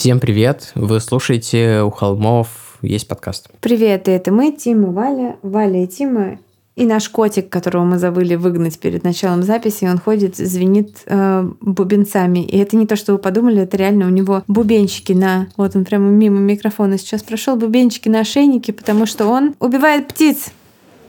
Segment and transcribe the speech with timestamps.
[0.00, 0.72] Всем привет!
[0.74, 3.50] Вы слушаете «У холмов есть подкаст».
[3.60, 6.38] Привет, это мы, Тима, Валя, Валя и Тима.
[6.74, 12.38] И наш котик, которого мы забыли выгнать перед началом записи, он ходит, звенит э, бубенцами.
[12.38, 15.48] И это не то, что вы подумали, это реально у него бубенчики на...
[15.58, 20.46] Вот он прямо мимо микрофона сейчас прошел, бубенчики на ошейнике, потому что он убивает птиц.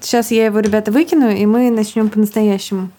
[0.02, 2.90] Сейчас я его, ребята, выкину, и мы начнем по-настоящему.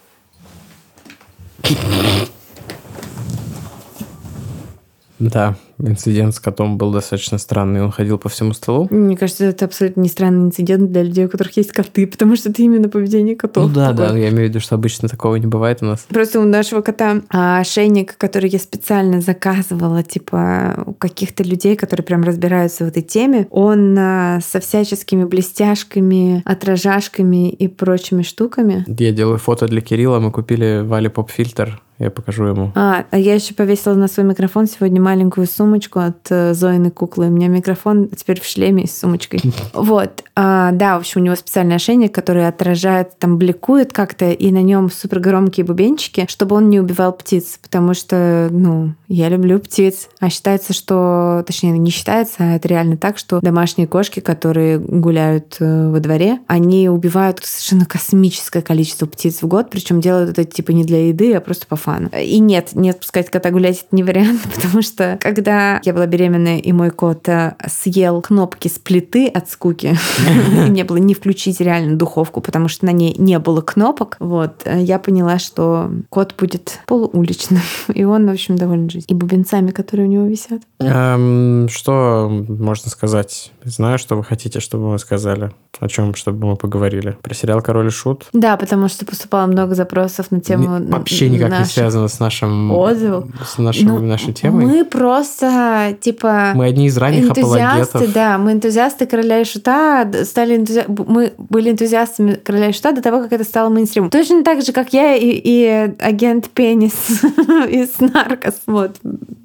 [5.19, 7.83] Да, инцидент с котом был достаточно странный.
[7.83, 8.88] Он ходил по всему столу.
[8.91, 12.50] Мне кажется, это абсолютно не странный инцидент для людей, у которых есть коты, потому что
[12.50, 13.69] это именно поведение котов.
[13.69, 14.08] Ну да, такое.
[14.08, 16.06] да, я имею в виду, что обычно такого не бывает у нас.
[16.08, 22.05] Просто у нашего кота а, ошейник, который я специально заказывала, типа у каких-то людей, которые
[22.05, 28.84] прям разбираются в этой теме, он а, со всяческими блестяшками, отражашками и прочими штуками.
[28.86, 32.72] Я делаю фото для Кирилла, мы купили Вали поп-фильтр я покажу ему.
[32.75, 37.27] А, а я еще повесила на свой микрофон сегодня маленькую сумочку от э, Зоины куклы.
[37.27, 39.41] У меня микрофон теперь в шлеме с сумочкой.
[39.72, 40.25] Вот.
[40.34, 44.62] А, да, в общем, у него специальный ошейник, который отражает, там бликует как-то, и на
[44.62, 47.59] нем супер громкие бубенчики, чтобы он не убивал птиц.
[47.62, 50.09] Потому что, ну, я люблю птиц.
[50.20, 51.42] А считается, что...
[51.47, 56.41] Точнее, не считается, а это реально так, что домашние кошки, которые гуляют э, во дворе,
[56.47, 61.34] они убивают совершенно космическое количество птиц в год, причем делают это типа не для еды,
[61.34, 62.06] а просто по фану фан.
[62.19, 66.58] И нет, не отпускать кота гулять это не вариант, потому что когда я была беременная,
[66.58, 69.97] и мой кот э, съел кнопки с плиты от скуки,
[70.69, 74.81] не было не включить реально духовку, потому что на ней не было кнопок, вот, э,
[74.82, 77.60] я поняла, что кот будет полууличным,
[77.94, 79.06] и он, в общем, доволен жизнью.
[79.08, 80.62] И бубенцами, которые у него висят.
[80.78, 83.52] Эм, что можно сказать?
[83.64, 85.52] Знаю, что вы хотите, чтобы мы сказали.
[85.81, 87.16] О чем, чтобы мы поговорили?
[87.22, 88.26] Про сериал «Король и Шут»?
[88.32, 92.70] Да, потому что поступало много запросов на тему Вообще никак не связано с нашим...
[92.70, 93.25] Отзывов.
[93.44, 94.66] С нашим, ну, нашей темой.
[94.66, 96.53] Мы просто, типа...
[96.54, 98.12] Мы одни из ранних энтузиасты, апологетов.
[98.12, 98.38] да.
[98.38, 100.84] Мы энтузиасты «Короля и Шута», стали энтузи...
[100.87, 104.10] Мы были энтузиастами «Короля и Шута» до того, как это стало мейнстримом.
[104.10, 106.93] Точно так же, как я и, и агент Пенис
[107.69, 108.62] из «Наркос».
[108.66, 108.97] Вот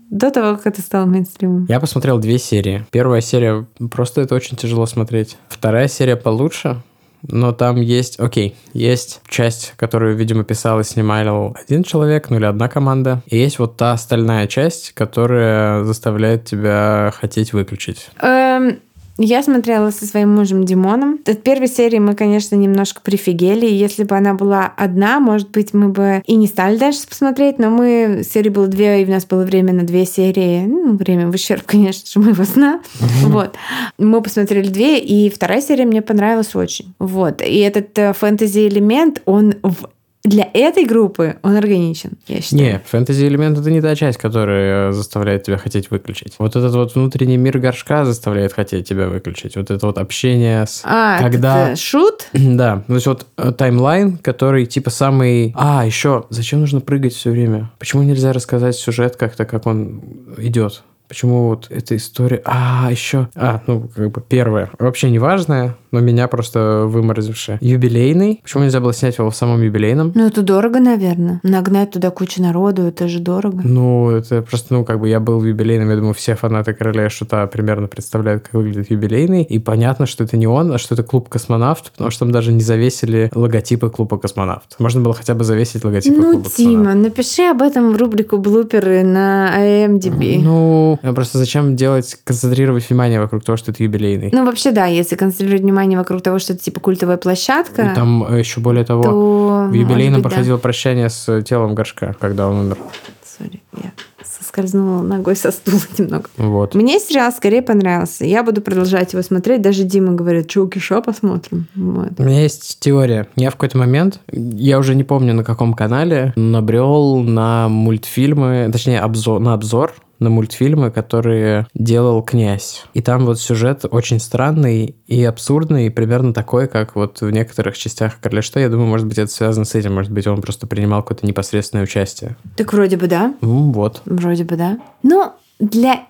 [0.10, 1.66] до того, как это стало мейнстримом.
[1.68, 2.86] Я посмотрел две серии.
[2.92, 5.38] Первая серия, просто это очень тяжело смотреть.
[5.50, 6.82] Вторая серия получше,
[7.22, 12.46] но там есть, окей, есть часть, которую, видимо, писал и снимал один человек, ну или
[12.46, 18.10] одна команда, и есть вот та остальная часть, которая заставляет тебя хотеть выключить.
[18.22, 18.80] Эм,
[19.18, 21.20] я смотрела со своим мужем Димоном.
[21.26, 23.66] От первой серии мы, конечно, немножко прифигели.
[23.66, 27.70] Если бы она была одна, может быть, мы бы и не стали дальше посмотреть, но
[27.70, 28.24] мы...
[28.28, 30.66] Серии было две, и у нас было время на две серии.
[30.66, 32.82] Ну, время в ущерб, конечно же, моего сна.
[33.24, 33.56] Вот.
[33.98, 36.94] Мы посмотрели две, и вторая серия мне понравилась очень.
[37.00, 37.42] Вот.
[37.42, 39.90] И этот э, фэнтези-элемент, он в
[40.28, 42.62] для этой группы он органичен, я считаю.
[42.62, 46.36] Не, фэнтези-элемент— это не та часть, которая заставляет тебя хотеть выключить.
[46.38, 49.56] Вот этот вот внутренний мир горшка заставляет хотеть тебя выключить.
[49.56, 50.82] Вот это вот общение с...
[50.84, 51.70] А, когда...
[51.70, 52.28] это шут?
[52.58, 52.84] Да.
[52.88, 55.54] То есть вот э, таймлайн, который типа самый...
[55.56, 57.72] А, еще, зачем нужно прыгать все время?
[57.78, 60.02] Почему нельзя рассказать сюжет как-то, как он
[60.38, 60.84] идет?
[61.08, 62.42] Почему вот эта история...
[62.46, 63.30] А, еще...
[63.36, 64.70] А, ну, как бы первое.
[64.78, 67.60] Вообще не важное, но меня просто выморозившее.
[67.62, 68.42] Юбилейный.
[68.44, 70.12] Почему нельзя было снять его в самом юбилейном?
[70.14, 71.40] Ну, это дорого, наверное.
[71.44, 73.62] Нагнать туда кучу народу, это же дорого.
[73.64, 77.10] Ну, это просто, ну, как бы я был в юбилейном, я думаю, все фанаты Короля
[77.10, 79.44] Шута примерно представляют, как выглядит юбилейный.
[79.44, 82.52] И понятно, что это не он, а что это клуб космонавт, потому что там даже
[82.52, 84.76] не завесили логотипы клуба космонавт.
[84.80, 87.04] Можно было хотя бы завесить логотипы ну, клуба Тима, космонавт.
[87.04, 90.40] напиши об этом в рубрику блуперы на IMDb.
[90.42, 94.30] Ну, ну, просто зачем делать, концентрировать внимание вокруг того, что это юбилейный?
[94.32, 97.92] Ну, вообще, да, если концентрировать внимание вокруг того, что это типа культовая площадка.
[97.92, 100.62] И там э, еще более того, то, в юбилейном быть, проходило да.
[100.62, 102.78] прощание с телом горшка, когда он умер.
[103.24, 103.92] Сори, я
[104.40, 106.30] соскользнула ногой со стула немного.
[106.38, 106.76] Вот.
[106.76, 108.26] Мне сериал скорее понравился.
[108.26, 109.62] Я буду продолжать его смотреть.
[109.62, 111.68] Даже Дима говорит, что, киша посмотрим.
[111.76, 112.12] Вот.
[112.18, 113.28] У меня есть теория.
[113.36, 119.00] Я в какой-то момент, я уже не помню на каком канале, набрел на мультфильмы, точнее,
[119.00, 122.86] обзор, на обзор на мультфильмы, которые делал князь.
[122.94, 127.78] И там вот сюжет очень странный и абсурдный, и примерно такой, как вот в некоторых
[127.78, 128.60] частях Что.
[128.60, 129.94] Я думаю, может быть, это связано с этим.
[129.94, 132.36] Может быть, он просто принимал какое-то непосредственное участие.
[132.56, 133.34] Так вроде бы да.
[133.42, 134.02] Ну, вот.
[134.06, 134.80] Вроде бы да.
[135.04, 136.06] Ну, для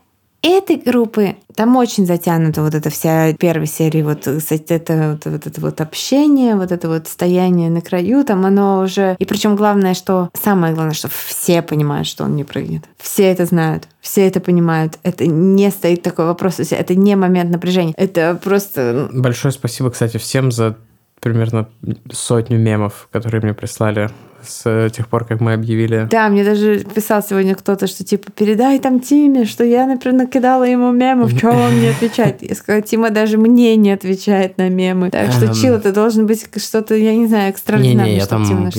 [0.47, 5.47] этой группы там очень затянута вот эта вся первая серия, вот, кстати, это, вот, вот
[5.47, 9.15] это вот общение, вот это вот стояние на краю, там оно уже...
[9.19, 10.29] И причем главное, что...
[10.33, 12.83] Самое главное, что все понимают, что он не прыгнет.
[12.97, 14.99] Все это знают, все это понимают.
[15.03, 17.93] Это не стоит такой вопрос, это не момент напряжения.
[17.97, 19.09] Это просто...
[19.11, 20.77] Большое спасибо, кстати, всем за
[21.19, 21.67] примерно
[22.11, 24.11] сотню мемов, которые мне прислали
[24.47, 26.07] с тех пор, как мы объявили.
[26.09, 30.63] Да, мне даже писал сегодня кто-то, что типа передай там Тиме, что я, например, накидала
[30.63, 32.41] ему мемов, что он мне отвечает.
[32.41, 35.11] Я сказала, Тима даже мне не отвечает на мемы.
[35.11, 38.05] Так что, Чил, это должен быть что-то, я не знаю, экстраординарное.
[38.05, 38.69] Не-не, я там,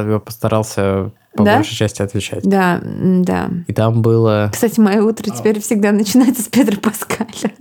[0.00, 1.56] я постарался по да?
[1.56, 2.42] большей части отвечать.
[2.42, 3.48] Да, да.
[3.66, 4.50] И там было...
[4.52, 7.52] Кстати, мое утро теперь всегда начинается с Педро Паскаля.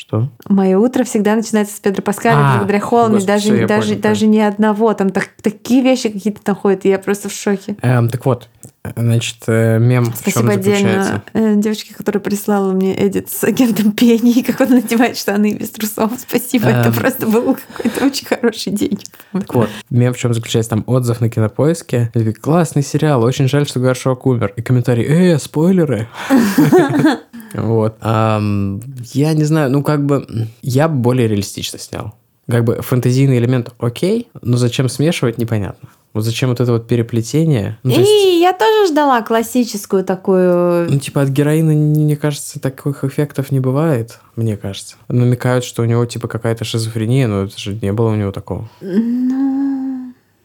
[0.00, 0.30] Что?
[0.48, 4.26] Мое утро всегда начинается с Педро Паскаля, а, благодаря Холме, даже, все, даже, понял, даже
[4.28, 4.94] не одного.
[4.94, 7.76] Там так, такие вещи какие-то находят, и я просто в шоке.
[7.82, 8.48] Эм, так вот,
[8.96, 13.92] значит, э, мем Спасибо в чем отдельно э, девочке, которая прислала мне эдит с агентом
[13.92, 16.12] Пенни, как он надевает штаны без трусов.
[16.16, 16.80] Спасибо, эм...
[16.80, 18.98] это просто был какой-то очень хороший день.
[19.32, 20.70] Так вот, мем в чем заключается?
[20.70, 22.10] Там отзыв на кинопоиске.
[22.40, 24.54] Классный сериал, очень жаль, что Горшок умер.
[24.56, 26.08] И комментарий, э, спойлеры.
[27.54, 27.96] Вот.
[28.00, 32.14] я не знаю, ну как бы я более реалистично снял.
[32.48, 35.88] Как бы фэнтезийный элемент окей, но зачем смешивать, непонятно.
[36.12, 37.78] Вот зачем вот это вот переплетение?
[37.84, 38.40] Ну, и есть...
[38.40, 40.90] я тоже ждала классическую такую...
[40.90, 44.96] Ну, типа, от героина, мне кажется, таких эффектов не бывает, мне кажется.
[45.06, 48.68] Намекают, что у него, типа, какая-то шизофрения, но это же не было у него такого.
[48.80, 49.59] Ну...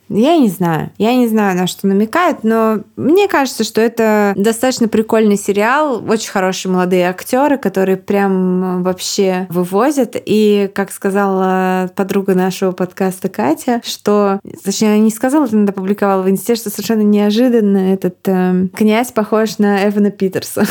[0.10, 0.92] Я не знаю.
[0.98, 6.04] Я не знаю, на что намекает, но мне кажется, что это достаточно прикольный сериал.
[6.08, 10.16] Очень хорошие молодые актеры, которые прям вообще вывозят.
[10.26, 14.40] И, как сказала подруга нашего подкаста Катя, что...
[14.64, 19.12] Точнее, она не сказала, это надо публиковала в инсте, что совершенно неожиданно этот э, князь
[19.12, 20.66] похож на Эвана Питерса.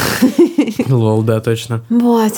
[0.88, 1.84] Лол, да, точно.
[1.88, 2.34] Вот.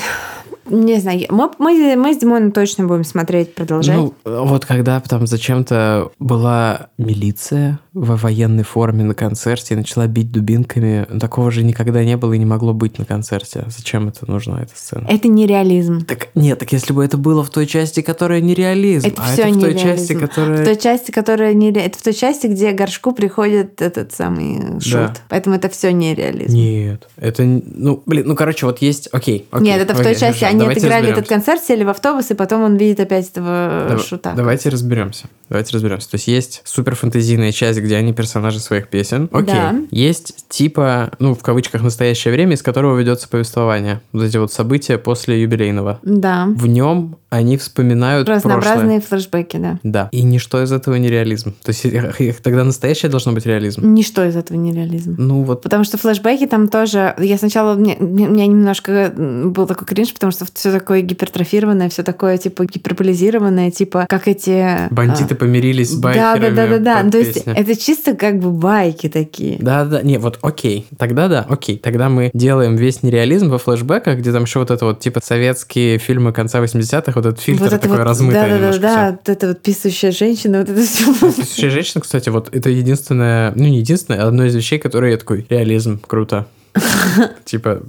[0.69, 3.97] Не знаю, мы, мы, мы с Димоном точно будем смотреть, продолжать.
[3.97, 10.31] Ну, вот когда там зачем-то была милиция в военной форме на концерте и начала бить
[10.33, 13.65] дубинками, такого же никогда не было и не могло быть на концерте.
[13.69, 15.07] Зачем это нужна эта сцена?
[15.09, 16.05] Это нереализм.
[16.05, 19.43] Так нет, так если бы это было в той части, которая нереализм, это а все
[19.43, 20.63] это в той части, которая...
[20.63, 24.93] В той части, которая не Это в той части, где горшку приходит этот самый шут.
[24.93, 25.15] Да.
[25.29, 26.55] Поэтому это все нереализм.
[26.55, 27.45] Нет, это...
[27.45, 29.09] Ну, блин, ну, короче, вот есть...
[29.13, 31.21] Окей, окей Нет, это в той окей, части, они Давайте отыграли разберемся.
[31.21, 34.33] этот концерт, сели в автобус, и потом он видит опять этого Дав- шута.
[34.37, 35.27] Давайте разберемся.
[35.49, 36.11] Давайте разберемся.
[36.11, 39.29] То есть есть суперфантазийная часть, где они персонажи своих песен.
[39.33, 39.55] Окей.
[39.55, 39.75] Да.
[39.91, 44.01] Есть типа, ну, в кавычках, настоящее время, из которого ведется повествование.
[44.13, 46.01] Вот эти вот события после юбилейного.
[46.03, 46.47] Да.
[46.49, 49.21] В нем они вспоминают Разнообразные прошлое.
[49.21, 49.79] флешбеки, да.
[49.83, 50.09] Да.
[50.13, 51.55] И ничто из этого не реализм.
[51.63, 53.95] То есть тогда настоящее должно быть реализм.
[53.95, 55.17] Ничто из этого не реализм.
[55.19, 55.63] Ну вот.
[55.63, 57.15] Потому что флешбеки там тоже...
[57.19, 57.75] Я сначала...
[57.75, 63.71] У меня, немножко был такой кринж, потому что все такое гипертрофированное, все такое типа гиперболизированное,
[63.71, 64.89] типа как эти...
[64.91, 65.36] Бандиты а...
[65.37, 66.55] помирились с байкерами.
[66.55, 67.03] Да, да, да, да.
[67.03, 67.11] да.
[67.11, 69.59] То есть это чисто как бы байки такие.
[69.61, 70.03] Да, да.
[70.03, 70.87] Не, вот окей.
[70.99, 71.79] Тогда да, окей.
[71.79, 75.99] Тогда мы делаем весь нереализм во флешбеках, где там еще вот это вот типа советские
[75.99, 79.11] фильмы конца 80-х, вот этот фильтр вот это такой вот, размытый Да, да, да, да.
[79.13, 81.05] Вот это вот писающая женщина, вот это все.
[81.13, 85.19] Писающая женщина, кстати, вот это единственное, ну не единственное, а одно из вещей, которые я
[85.19, 86.47] такой, реализм, круто.
[87.45, 87.83] Типа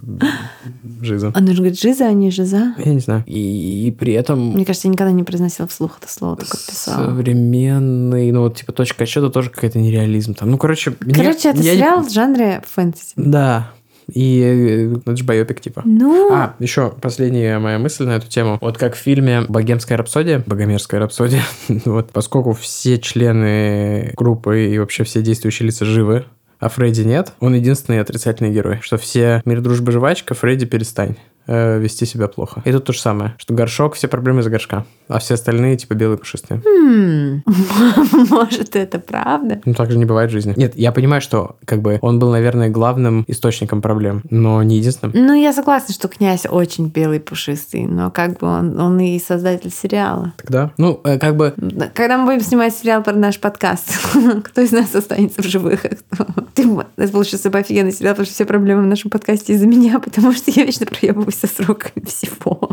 [1.02, 1.32] жиза.
[1.36, 2.74] Он же говорит жиза, а не жиза.
[2.78, 3.24] Я не знаю.
[3.26, 4.54] И, и при этом...
[4.54, 7.06] Мне кажется, я никогда не произносила вслух это слово, только писала.
[7.06, 10.52] Современный, ну вот типа точка отсчета тоже какая-то нереализм там.
[10.52, 10.92] Ну, короче...
[10.92, 13.14] Короче, это сериал в жанре фэнтези.
[13.16, 13.72] Да,
[14.12, 15.82] и э, это же байопик типа.
[15.86, 16.34] Ну...
[16.34, 18.58] А, еще последняя моя мысль на эту тему.
[18.62, 21.44] Вот как в фильме «Богемская рапсодия», «Богомерзкая рапсодия»,
[21.86, 26.26] вот поскольку все члены группы и вообще все действующие лица живы,
[26.60, 28.80] а Фредди нет, он единственный отрицательный герой.
[28.82, 32.62] Что все мир, дружба, жвачка, Фредди перестань э, вести себя плохо.
[32.66, 35.94] И тут то же самое, что горшок, все проблемы из-за горшка, а все остальные типа
[35.94, 36.62] белые пушистые.
[36.66, 37.44] Хм,
[38.30, 39.62] может, это правда?
[39.66, 40.54] Ну, так же не бывает в жизни.
[40.58, 45.14] Нет, я понимаю, что как бы он был, наверное, главным источником проблем, но не единственным.
[45.16, 49.72] Ну, я согласна, что князь очень белый пушистый, но как бы он, он и создатель
[49.72, 50.34] сериала.
[50.38, 51.54] Тогда, ну, э, как бы...
[51.94, 53.90] Когда мы будем снимать сериал про наш подкаст,
[54.44, 55.86] кто из нас останется в живых.
[56.54, 60.00] Ты, это получился бы офигенный сериал, потому что все проблемы в нашем подкасте из-за меня,
[60.00, 62.70] потому что я вечно проебываюсь со сроками всего.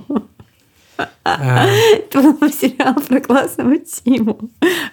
[1.24, 4.38] А, Это был сериал про классного Тиму.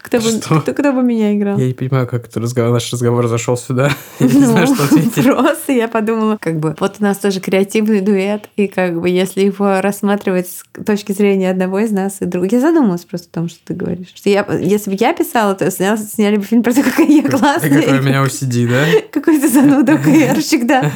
[0.01, 1.57] Кто бы, кто, кто бы меня играл?
[1.59, 3.91] Я не понимаю, как это разговор, наш разговор зашел сюда.
[4.19, 5.23] Я не Ну, знаю, что ответить.
[5.25, 9.41] Просто я подумала, как бы, вот у нас тоже креативный дуэт, и как бы, если
[9.41, 13.49] его рассматривать с точки зрения одного из нас и друга, я задумалась просто о том,
[13.49, 14.13] что ты говоришь.
[14.15, 17.23] Что я, если бы я писала, то снял- сняли бы фильм про то, какая я
[17.23, 17.81] классная.
[17.81, 18.85] Какой у меня OCD, да?
[19.11, 20.91] Какой-то зануда КРщик, да.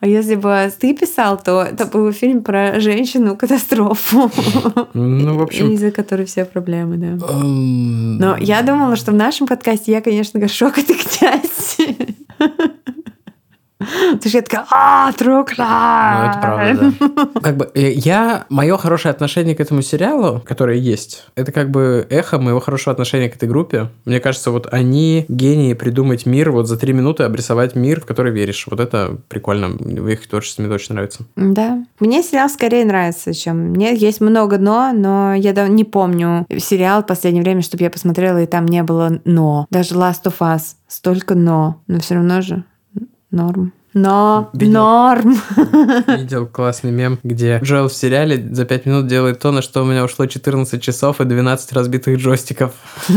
[0.00, 4.23] А если бы ты писал, то это был фильм про женщину-катастрофу,
[4.94, 5.72] Ну, в общем...
[5.72, 7.26] из-за которой все проблемы, да.
[7.28, 11.78] эм, Но я думала, что в нашем подкасте я, конечно, горшок, ты князь.
[14.12, 16.18] Потому что я такая, а, true crime.
[16.18, 17.40] Ну, это правда, да.
[17.40, 22.06] Как бы э, я, мое хорошее отношение к этому сериалу, которое есть, это как бы
[22.10, 23.88] эхо моего хорошего отношения к этой группе.
[24.04, 28.32] Мне кажется, вот они гении придумать мир, вот за три минуты обрисовать мир, в который
[28.32, 28.66] веришь.
[28.70, 29.68] Вот это прикольно.
[29.68, 31.24] В их творчестве мне очень нравится.
[31.36, 31.84] Да.
[32.00, 33.74] Мне сериал скорее нравится, чем...
[33.74, 38.42] Мне есть много «но», но я не помню сериал в последнее время, чтобы я посмотрела,
[38.42, 39.66] и там не было «но».
[39.70, 40.74] Даже Last of Us.
[40.88, 41.80] Столько «но».
[41.86, 42.64] Но все равно же
[43.34, 43.72] норм.
[43.92, 44.72] Но, Видел.
[44.72, 45.36] норм.
[46.08, 49.86] Видел классный мем, где Джоэл в сериале за пять минут делает то, на что у
[49.86, 52.72] меня ушло 14 часов и 12 разбитых джойстиков.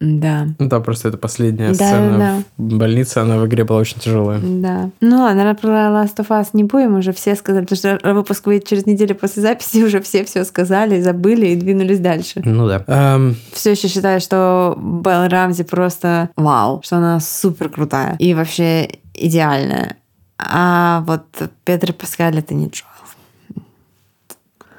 [0.00, 0.48] Да.
[0.58, 2.42] Ну да, просто это последняя Да, сцена да.
[2.58, 4.38] в больнице, она в игре была очень тяжелая.
[4.42, 4.90] Да.
[5.00, 8.66] Ну ладно, про Last of Us не будем, уже все сказали, потому что выпуск выйдет
[8.68, 12.42] через неделю после записи, уже все все сказали, забыли и двинулись дальше.
[12.44, 12.84] Ну да.
[12.86, 18.90] Эм, Все еще считаю, что Белл Рамзи просто вау, что она супер крутая и вообще
[19.14, 19.96] идеальная.
[20.38, 21.24] А вот
[21.64, 23.62] Педро Паскаль это не Джоэл.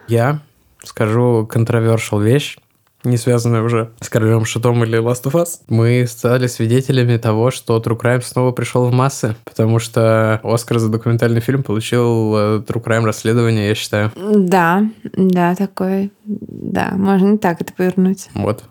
[0.08, 0.40] Я
[0.84, 2.58] скажу контровершал вещь,
[3.06, 5.60] не связанная уже с Королем Шутом или Last of Us.
[5.68, 10.90] Мы стали свидетелями того, что True Crime снова пришел в массы, потому что Оскар за
[10.90, 14.12] документальный фильм получил э, True Crime расследование, я считаю.
[14.16, 18.30] Да, да, такой, да, можно и так это повернуть.
[18.34, 18.64] Вот.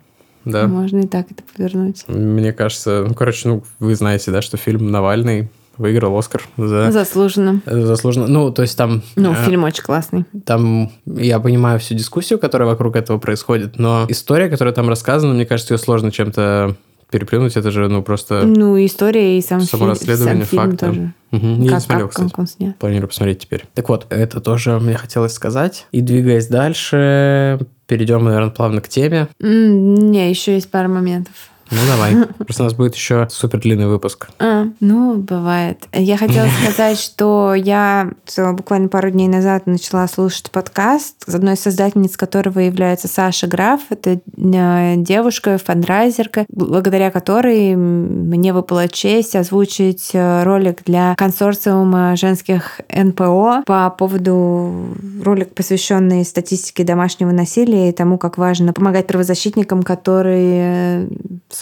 [0.45, 0.67] Да.
[0.67, 2.05] Можно и так это повернуть.
[2.07, 6.90] Мне кажется, ну, короче, ну, вы знаете, да, что фильм Навальный выиграл Оскар за...
[6.90, 7.61] Заслуженно.
[7.66, 8.26] Заслуженно.
[8.26, 9.02] Ну, то есть там...
[9.16, 10.25] Ну, э, фильм очень классный.
[10.47, 15.47] Там я понимаю всю дискуссию, которая вокруг этого происходит, но история, которая там рассказана, мне
[15.47, 16.76] кажется, ее сложно чем-то
[17.11, 17.57] переплюнуть.
[17.57, 20.87] Это же, ну, просто Ну, история и сам, фильм, само расследование сам фильм факта.
[20.87, 21.12] тоже.
[21.31, 21.50] Мгм.
[21.52, 22.31] Я не как, смотрел, как, кстати.
[22.31, 22.78] как он снят.
[22.78, 23.64] Планирую посмотреть теперь.
[23.75, 25.87] Так вот, это тоже мне хотелось сказать.
[25.93, 29.28] И двигаясь дальше, перейдем, наверное, плавно к теме.
[29.40, 31.35] М, Не, еще есть пара моментов.
[31.75, 32.26] Ну, давай.
[32.38, 34.28] Просто у нас будет еще супер длинный выпуск.
[34.38, 35.88] А, ну, бывает.
[35.93, 42.16] Я хотела сказать, что я буквально пару дней назад начала слушать подкаст, одной из создательниц
[42.16, 43.81] которого является Саша Граф.
[43.90, 52.81] Это э, девушка, фандрайзерка, благодаря которой мне выпала честь озвучить э, ролик для консорциума женских
[52.88, 61.07] НПО по поводу ролик, посвященный статистике домашнего насилия и тому, как важно помогать правозащитникам, которые,
[61.09, 61.09] э,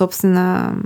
[0.03, 0.83] собственно,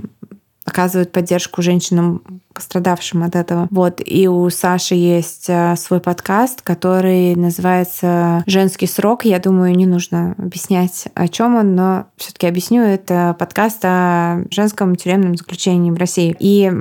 [0.63, 2.21] оказывают поддержку женщинам,
[2.57, 3.67] пострадавшим от этого.
[3.69, 4.01] Вот.
[4.03, 9.25] И у Саши есть э, свой подкаст, который называется «Женский срок».
[9.25, 12.81] Я думаю, не нужно объяснять, о чем он, но все-таки объясню.
[12.81, 16.35] Это подкаст о женском тюремном заключении в России.
[16.39, 16.71] И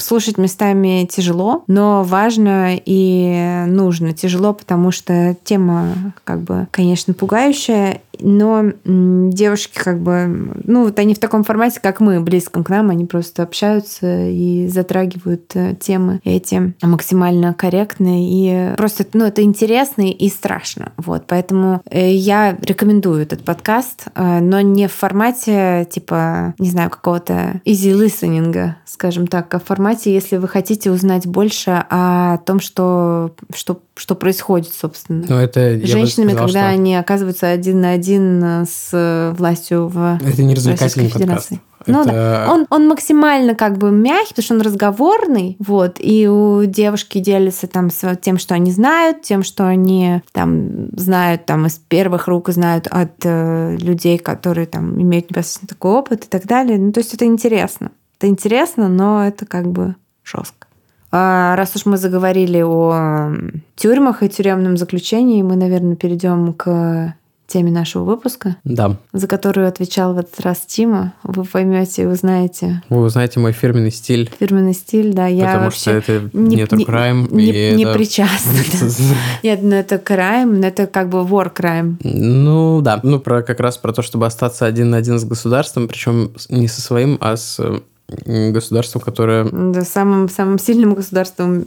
[0.00, 4.12] слушать местами тяжело, но важно и нужно.
[4.12, 11.14] Тяжело, потому что тема, как бы, конечно, пугающая, но девушки как бы, ну, вот они
[11.14, 16.20] в таком формате, как мы, близком к нам, они просто общаются и затрагивают э, темы
[16.24, 20.92] эти максимально корректно и просто, ну, это интересно и страшно.
[20.98, 26.90] Вот, поэтому э, я рекомендую этот подкаст, э, но не в формате, типа, не знаю,
[26.90, 32.60] какого-то easy listening, скажем так, а в формате, если вы хотите узнать больше о том,
[32.60, 35.72] что, что, что происходит, собственно Но это...
[35.72, 40.42] я бы женщинами, сказал, когда что они оказываются один на один с властью в Это
[40.42, 41.52] не развлекательный подкаст.
[41.86, 46.28] Ну Это- да, он, он максимально как бы мягкий, потому что он разговорный, вот, и
[46.28, 51.66] у девушки делятся там с тем, что они знают, тем, что они там знают там
[51.66, 56.46] из первых рук, знают от э, людей, которые там имеют непосредственно такой опыт и так
[56.46, 56.78] далее.
[56.78, 57.90] Ну, то есть это интересно.
[58.18, 60.66] Это интересно, но это как бы жестко.
[61.12, 63.32] А раз уж мы заговорили о
[63.76, 67.14] тюрьмах и тюремном заключении, мы, наверное, перейдем к
[67.46, 68.96] теме нашего выпуска, Да.
[69.12, 71.12] за которую отвечал в этот раз Тима.
[71.22, 75.92] Вы поймете и узнаете Вы узнаете мой фирменный стиль, фирменный стиль, да, я потому что
[75.92, 78.52] это не- не true не- и не это- причастна.
[79.42, 81.96] Нет, ну это крайм, но это как бы war crime.
[82.02, 85.86] Ну да, ну про как раз про то, чтобы остаться один на один с государством,
[85.88, 87.60] причем не со своим, а с
[88.24, 91.66] государством, которое Да, самым, самым сильным государством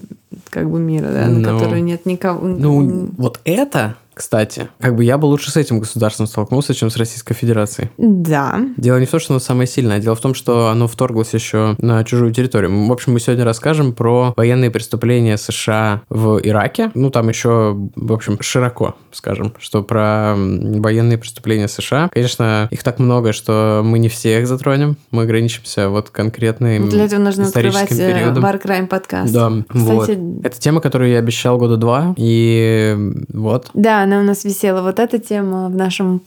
[0.49, 1.57] как бы мира, да, на Ну.
[1.59, 2.47] которую нет никого.
[2.47, 6.97] Ну, вот это, кстати, как бы я бы лучше с этим государством столкнулся, чем с
[6.97, 7.89] Российской Федерацией.
[7.97, 8.59] Да.
[8.75, 11.33] Дело не в том, что оно самое сильное, а дело в том, что оно вторглось
[11.33, 12.85] еще на чужую территорию.
[12.87, 16.91] В общем, мы сегодня расскажем про военные преступления США в Ираке.
[16.95, 22.09] Ну, там еще, в общем, широко скажем, что про военные преступления США.
[22.11, 24.97] Конечно, их так много, что мы не все их затронем.
[25.11, 28.43] Мы ограничимся вот конкретным Для этого нужно открывать э, периодом.
[28.43, 29.33] War Crime подкаст.
[29.33, 30.01] Да, вот.
[30.01, 32.97] Кстати, Это тема, которую я обещал года два, и
[33.33, 33.69] вот.
[33.73, 34.81] Да, она у нас висела.
[34.81, 36.21] Вот эта тема в нашем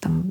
[0.00, 0.30] там,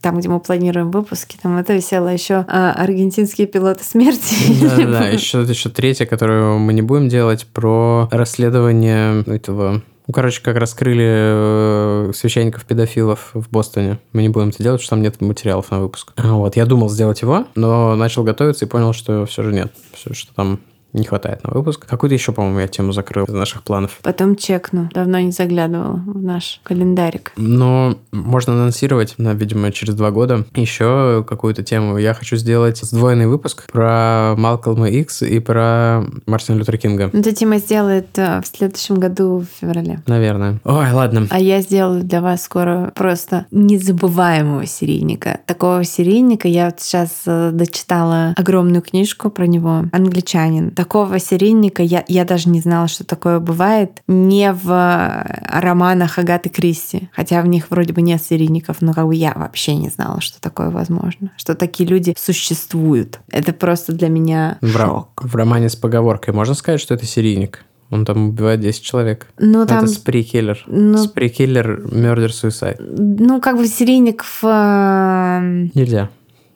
[0.00, 4.34] там, где мы планируем выпуски, там это висело еще а, аргентинские пилоты смерти.
[4.60, 9.82] Да-да, еще, еще третья, которую мы не будем делать, про расследование этого...
[10.06, 13.98] Ну, короче, как раскрыли э, священников-педофилов в Бостоне.
[14.14, 16.14] Мы не будем это делать, потому что там нет материалов на выпуск.
[16.16, 19.70] А, Вот, я думал сделать его, но начал готовиться и понял, что все же нет.
[19.92, 20.60] Все, что там
[20.98, 21.86] не хватает на выпуск.
[21.86, 23.98] Какую-то еще, по-моему, я тему закрыл из наших планов.
[24.02, 24.88] Потом чекну.
[24.92, 27.32] Давно не заглядывала в наш календарик.
[27.36, 31.98] Но можно анонсировать, на, видимо, через два года еще какую-то тему.
[31.98, 37.10] Я хочу сделать сдвоенный выпуск про Малкольма Икс и про Мартина Лютера Кинга.
[37.12, 40.02] Это Тима сделает э, в следующем году в феврале.
[40.06, 40.60] Наверное.
[40.64, 41.26] Ой, ладно.
[41.30, 45.40] А я сделаю для вас скоро просто незабываемого серийника.
[45.46, 50.70] Такого серийника я вот сейчас э, дочитала огромную книжку про него «Англичанин».
[50.88, 56.48] Такого серийника я, я даже не знала, что такое бывает не в э, романах Агаты
[56.48, 57.10] Кристи.
[57.12, 60.40] Хотя в них вроде бы нет серийников, но как бы я вообще не знала, что
[60.40, 61.30] такое возможно.
[61.36, 63.20] Что такие люди существуют.
[63.30, 65.22] Это просто для меня В, шок.
[65.22, 67.66] в романе с поговоркой можно сказать, что это серийник?
[67.90, 69.26] Он там убивает 10 человек.
[69.38, 70.62] Ну, там, Это сприкиллер.
[70.66, 72.76] ну, Сприкиллер, murder, suicide.
[72.80, 74.42] ну, как бы серийник в...
[74.44, 76.08] э, Нельзя.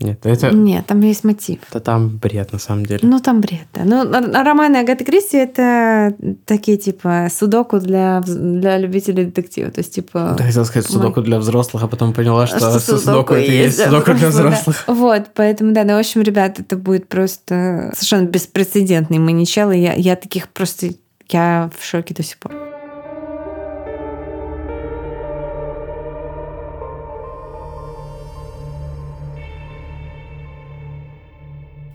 [0.02, 1.60] Нет, это, Нет, там есть мотив.
[1.68, 3.00] это там бред на самом деле.
[3.02, 3.82] Ну, там бред, да.
[3.84, 9.70] Ну, романы Агаты Кристи— это такие, типа, судоку для, для любителей детектива.
[9.70, 10.34] То есть, типа...
[10.36, 13.82] Ты хотела сказать судоку для взрослых, а потом поняла, что, что судоку это и есть
[13.82, 14.94] судоку для взрослых, да.
[14.94, 19.94] Вот, поэтому, да, ну, в общем, ребят, это будет просто совершенно беспрецедентный маничел, и я,
[19.94, 20.88] я таких просто...
[21.28, 22.71] Я в шоке до сих пор.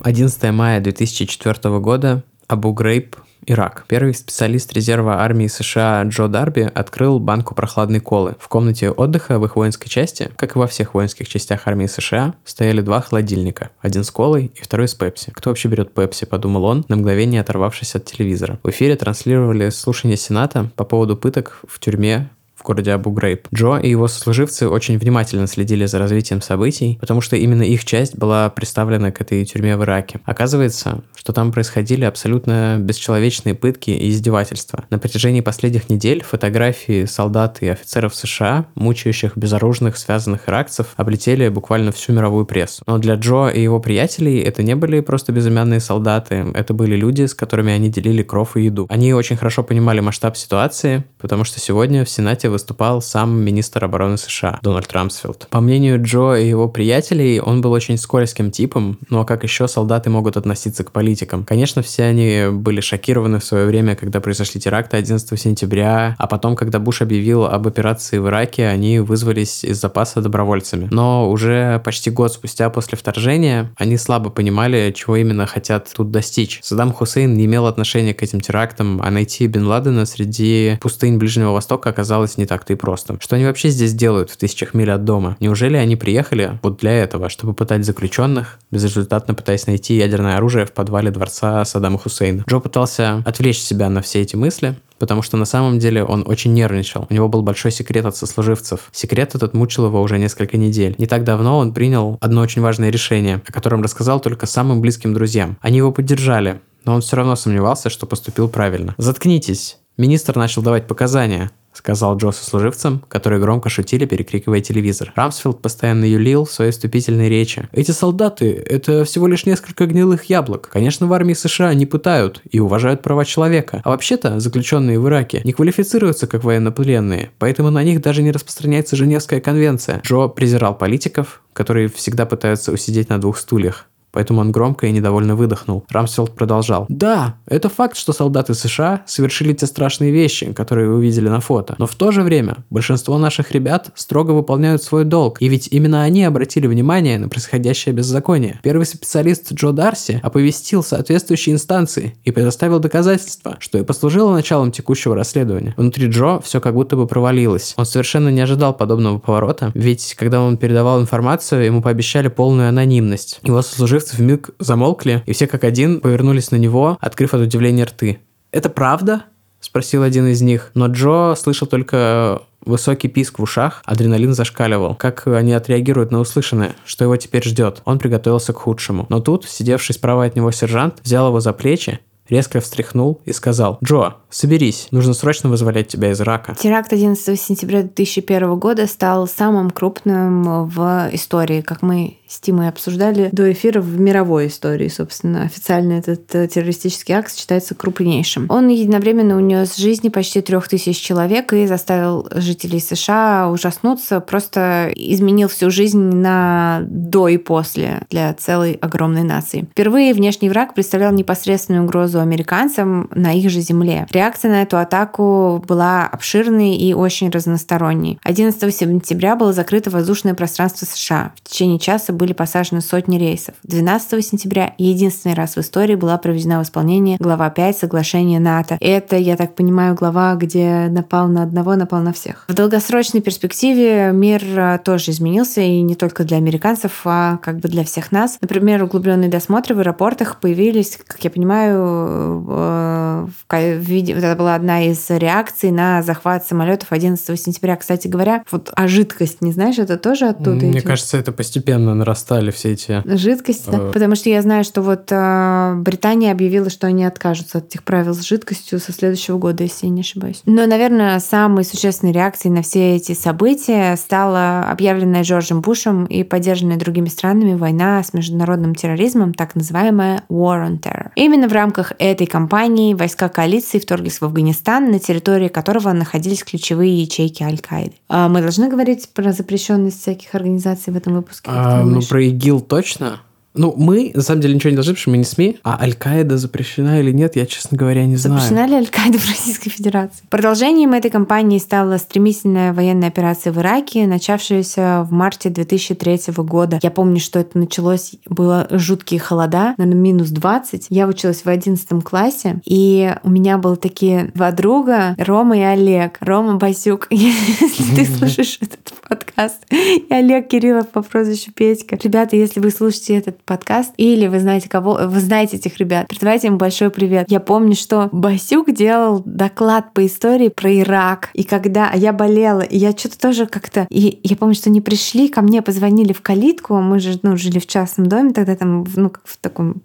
[0.08, 3.84] 11 мая 2004 года, Абу Грейб, Ирак.
[3.90, 8.36] Первый специалист резерва армии США Джо Дарби открыл банку прохладной колы.
[8.40, 12.36] В комнате отдыха в их воинской части, как и во всех воинских частях армии США,
[12.46, 13.72] стояли два холодильника.
[13.82, 15.32] Один с колой и второй с пепси.
[15.36, 18.60] Кто вообще берет пепси, подумал он, на мгновение оторвавшись от телевизора.
[18.64, 22.30] В эфире транслировали слушание Сената по поводу пыток в тюрьме
[22.68, 23.48] городе Абу-Грейб.
[23.54, 28.18] Джо и его сослуживцы очень внимательно следили за развитием событий, потому что именно их часть
[28.18, 30.20] была представлена к этой тюрьме в Ираке.
[30.26, 34.86] Оказывается, что там происходили абсолютно бесчеловечные пытки и издевательства.
[34.90, 41.92] На протяжении последних недель фотографии солдат и офицеров США, мучающих безоружных связанных иракцев, облетели буквально
[41.92, 42.84] всю мировую прессу.
[42.86, 47.26] Но для Джо и его приятелей это не были просто безымянные солдаты, это были люди,
[47.26, 48.88] с которыми они делили кров и еду.
[48.90, 54.18] Они очень хорошо понимали масштаб ситуации, потому что сегодня в Сенате выступал сам министр обороны
[54.18, 55.48] США Дональд Рамсфилд.
[55.52, 59.68] По мнению Джо и его приятелей, он был очень скользким типом, ну а как еще
[59.68, 61.46] солдаты могут относиться к политикам?
[61.46, 66.56] Конечно, все они были шокированы в свое время, когда произошли теракты 11 сентября, а потом,
[66.56, 70.88] когда Буш объявил об операции в Ираке, они вызвались из запаса добровольцами.
[70.90, 76.60] Но уже почти год спустя после вторжения они слабо понимали, чего именно хотят тут достичь.
[76.64, 81.52] Саддам Хусейн не имел отношения к этим терактам, а найти Бен Ладена среди пустынь Ближнего
[81.52, 83.18] Востока оказалось не так-то и просто.
[83.20, 85.38] Что они вообще здесь делают в тысячах миль от дома?
[85.40, 90.72] Неужели они приехали вот для этого, чтобы пытать заключенных, безрезультатно пытаясь найти ядерное оружие в
[90.72, 92.44] подвале дворца Саддама Хусейна?
[92.48, 96.54] Джо пытался отвлечь себя на все эти мысли, потому что на самом деле он очень
[96.54, 97.08] нервничал.
[97.10, 98.90] У него был большой секрет от сослуживцев.
[98.92, 100.96] Секрет этот мучил его уже несколько недель.
[100.98, 105.14] Не так давно он принял одно очень важное решение, о котором рассказал только самым близким
[105.14, 105.58] друзьям.
[105.62, 108.96] Они его поддержали, но он все равно сомневался, что поступил правильно.
[108.98, 115.14] «Заткнитесь!» Министр начал давать показания, сказал Джо сослуживцам, которые громко шутили, перекрикивая телевизор.
[115.16, 117.70] Рамсфилд постоянно юлил в своей вступительной речи.
[117.72, 120.70] Эти солдаты— это всего лишь несколько гнилых яблок.
[120.72, 123.82] Конечно, в армии США не пытают и уважают права человека.
[123.84, 128.96] А вообще-то, заключенные в Ираке не квалифицируются как военнопленные, поэтому на них даже не распространяется
[128.96, 130.02] Женевская конвенция.
[130.04, 135.36] Джо презирал политиков, которые всегда пытаются усидеть на двух стульях поэтому он громко и недовольно
[135.36, 135.86] выдохнул.
[135.90, 136.86] Рамсфелд продолжал.
[136.90, 141.76] «Да, это факт, что солдаты США совершили те страшные вещи, которые вы увидели на фото.
[141.78, 146.04] Но в то же время большинство наших ребят строго выполняют свой долг, и ведь именно
[146.04, 148.60] они обратили внимание на происходящее беззаконие.
[148.64, 155.16] Первый специалист Джо Дарси оповестил соответствующие инстанции и предоставил доказательства, что и послужило началом текущего
[155.16, 155.74] расследования.
[155.78, 157.74] Внутри Джо все как будто бы провалилось.
[157.78, 163.40] Он совершенно не ожидал подобного поворота, ведь когда он передавал информацию, ему пообещали полную анонимность.
[163.44, 167.86] Его сослуживцы в миг замолкли, и все как один повернулись на него, открыв от удивления
[167.86, 168.20] рты.
[168.52, 169.24] «Это правда?»–
[169.60, 170.72] спросил один из них.
[170.74, 174.96] Но Джо слышал только Высокий писк в ушах, адреналин зашкаливал.
[174.96, 176.76] Как они отреагируют на услышанное?
[176.86, 177.82] Что его теперь ждет?
[177.86, 179.06] Он приготовился к худшему.
[179.08, 183.78] Но тут, сидевший справа от него сержант, взял его за плечи резко встряхнул и сказал
[183.84, 186.56] «Джо, соберись, нужно срочно вызволять тебя из рака».
[186.56, 193.30] Теракт 11 сентября 2001 года стал самым крупным в истории, как мы с Тимой обсуждали
[193.32, 195.44] до эфира в мировой истории, собственно.
[195.44, 198.48] Официально этот э, террористический акт считается крупнейшим.
[198.50, 205.48] Он единовременно унес жизни почти трех тысяч человек и заставил жителей США ужаснуться, просто изменил
[205.48, 209.68] всю жизнь на до и после для целой огромной нации.
[209.72, 214.06] Впервые внешний враг представлял непосредственную угрозу американцам на их же земле.
[214.12, 218.20] Реакция на эту атаку была обширной и очень разносторонней.
[218.24, 221.32] 11 сентября было закрыто воздушное пространство США.
[221.36, 223.56] В течение часа были посажены сотни рейсов.
[223.64, 228.78] 12 сентября единственный раз в истории была проведена в исполнение глава 5 соглашения НАТО.
[228.82, 232.46] Это, я так понимаю, глава, где напал на одного, напал на всех.
[232.48, 237.70] В долгосрочной перспективе мир а, тоже изменился, и не только для американцев, а как бы
[237.70, 238.38] для всех нас.
[238.42, 244.16] Например, углубленные досмотры в аэропортах появились, как я понимаю, в виде...
[244.16, 247.76] Вот это была одна из реакций на захват самолетов 11 сентября.
[247.76, 250.84] Кстати говоря, вот а жидкость, не знаешь, это тоже оттуда Мне идет?
[250.86, 253.04] кажется, это постепенно нарастали все эти...
[253.06, 253.92] Жидкости, да?
[253.92, 258.14] Потому что я знаю, что вот э, Британия объявила, что они откажутся от этих правил
[258.14, 260.42] с жидкостью со следующего года, если я не ошибаюсь.
[260.46, 266.78] Но, наверное, самой существенной реакцией на все эти события стала объявленная Джорджем Бушем и поддержанная
[266.78, 271.10] другими странами война с международным терроризмом, так называемая War on Terror.
[271.16, 277.02] Именно в рамках этой кампании войска коалиции вторглись в Афганистан, на территории которого находились ключевые
[277.02, 277.96] ячейки Аль-Каиды.
[278.08, 281.50] А мы должны говорить про запрещенность всяких организаций в этом выпуске?
[281.52, 283.22] А, ну, про ИГИЛ точно?
[283.58, 285.60] Ну, мы, на самом деле, ничего не должны, потому что мы не СМИ.
[285.64, 288.40] А Аль-Каида запрещена или нет, я, честно говоря, не знаю.
[288.40, 290.24] Запрещена ли Аль-Каида в Российской Федерации?
[290.30, 296.80] Продолжением этой кампании стала стремительная военная операция в Ираке, начавшаяся в марте 2003 года.
[296.82, 300.88] Я помню, что это началось, было жуткие холода, наверное, минус 20.
[300.90, 306.18] Я училась в 11 классе, и у меня были такие два друга, Рома и Олег.
[306.20, 311.98] Рома Басюк, если ты слушаешь этот подкаст, и Олег Кириллов по прозвищу Петька.
[312.02, 316.48] Ребята, если вы слушаете этот подкаст, или вы знаете кого, вы знаете этих ребят, передавайте
[316.48, 317.26] им большой привет.
[317.32, 322.92] Я помню, что Басюк делал доклад по истории про Ирак, и когда я болела, я
[322.92, 327.00] что-то тоже как-то, и я помню, что они пришли ко мне, позвонили в калитку, мы
[327.00, 329.82] же ну, жили в частном доме тогда там, ну, в таком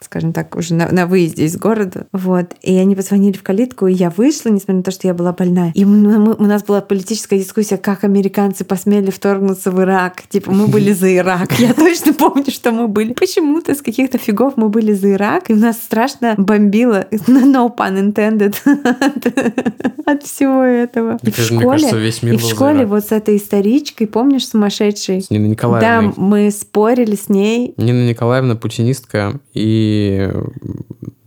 [0.00, 2.06] скажем так, уже на, на выезде из города.
[2.12, 2.54] Вот.
[2.62, 5.72] И они позвонили в калитку, и я вышла, несмотря на то, что я была больная.
[5.74, 10.22] И мы, мы, у нас была политическая дискуссия, как американцы посмели вторгнуться в Ирак.
[10.28, 11.52] Типа, мы были за Ирак.
[11.58, 13.12] Я точно помню, что мы были.
[13.12, 18.56] Почему-то с каких-то фигов мы были за Ирак, и нас страшно бомбило, no pun intended,
[20.04, 21.18] от всего этого.
[21.22, 25.22] И в школе, и в школе вот с этой историчкой, помнишь, сумасшедшей?
[25.22, 26.08] С Ниной Николаевной.
[26.08, 27.74] Да, мы спорили с ней.
[27.76, 28.56] Нина Николаевна
[28.92, 30.30] путинистка, и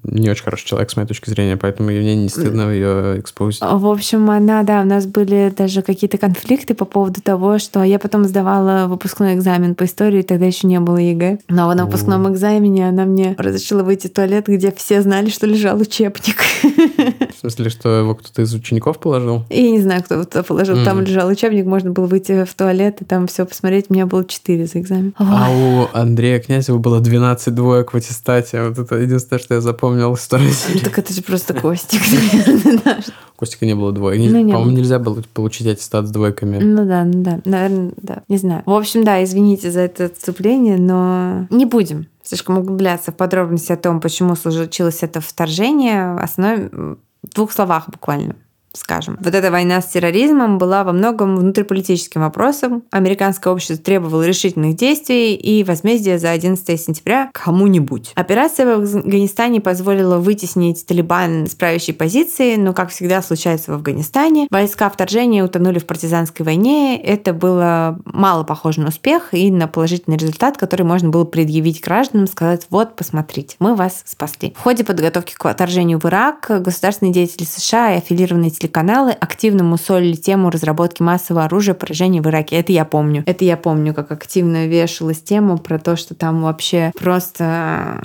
[0.04, 3.62] не очень хороший человек, с моей точки зрения, поэтому мне не стыдно ее expose ить.
[3.62, 7.97] В общем, она, да, у нас были даже какие-то конфликты по поводу того, что я
[7.97, 11.39] потом сдавала выпускной экзамен по истории, тогда еще не было ЕГЭ.
[11.49, 15.80] Но на выпускном экзамене она мне разрешила выйти в туалет, где все знали, что лежал
[15.82, 16.38] учебник.
[17.36, 19.43] В смысле, что его кто-то из учеников положил?
[19.50, 20.84] Я не знаю, кто это положил.
[20.86, 23.88] Там лежал учебник, можно было выйти в туалет и там все посмотреть.
[23.89, 25.13] У меня было 4 за экзамен.
[25.17, 28.63] А у Андрея Князева было 12 двоек в аттестате.
[28.63, 30.80] Вот это единственное, что я запомнил из второй серии.
[30.80, 32.02] Так это же просто Костик.
[33.36, 34.32] Костика не было двоек.
[34.32, 36.58] Ну, По-моему, нельзя было получить аттестат с двойками.
[36.60, 37.41] Ну да, ну да.
[37.43, 38.24] Наверное, да.
[38.30, 38.63] Не знаю.
[38.65, 43.78] В общем, да, извините за это отступление, но не будем слишком углубляться в подробности о
[43.78, 46.15] том, почему случилось это вторжение.
[46.15, 46.98] Основное
[47.33, 48.35] двух словах буквально.
[48.77, 49.17] Скажем.
[49.21, 52.83] Вот эта война с терроризмом была во многом внутриполитическим вопросом.
[52.91, 58.11] Американское общество требовало решительных действий и возмездия за 11 сентября кому-нибудь.
[58.15, 64.47] Операция в Афганистане позволила вытеснить Талибан с правящей позиции, но, как всегда случается в Афганистане,
[64.49, 67.01] войска вторжения утонули в партизанской войне.
[67.01, 72.27] Это было мало похоже на успех и на положительный результат, который можно было предъявить гражданам,
[72.27, 74.53] сказать, вот, посмотрите, мы вас спасли.
[74.57, 80.15] В ходе подготовки к вторжению в Ирак государственные деятели США и аффилированные телеканалы активно мусолили
[80.15, 82.56] тему разработки массового оружия поражения в Ираке.
[82.56, 83.23] Это я помню.
[83.28, 88.01] Это я помню, как активно вешалась тема про то, что там вообще просто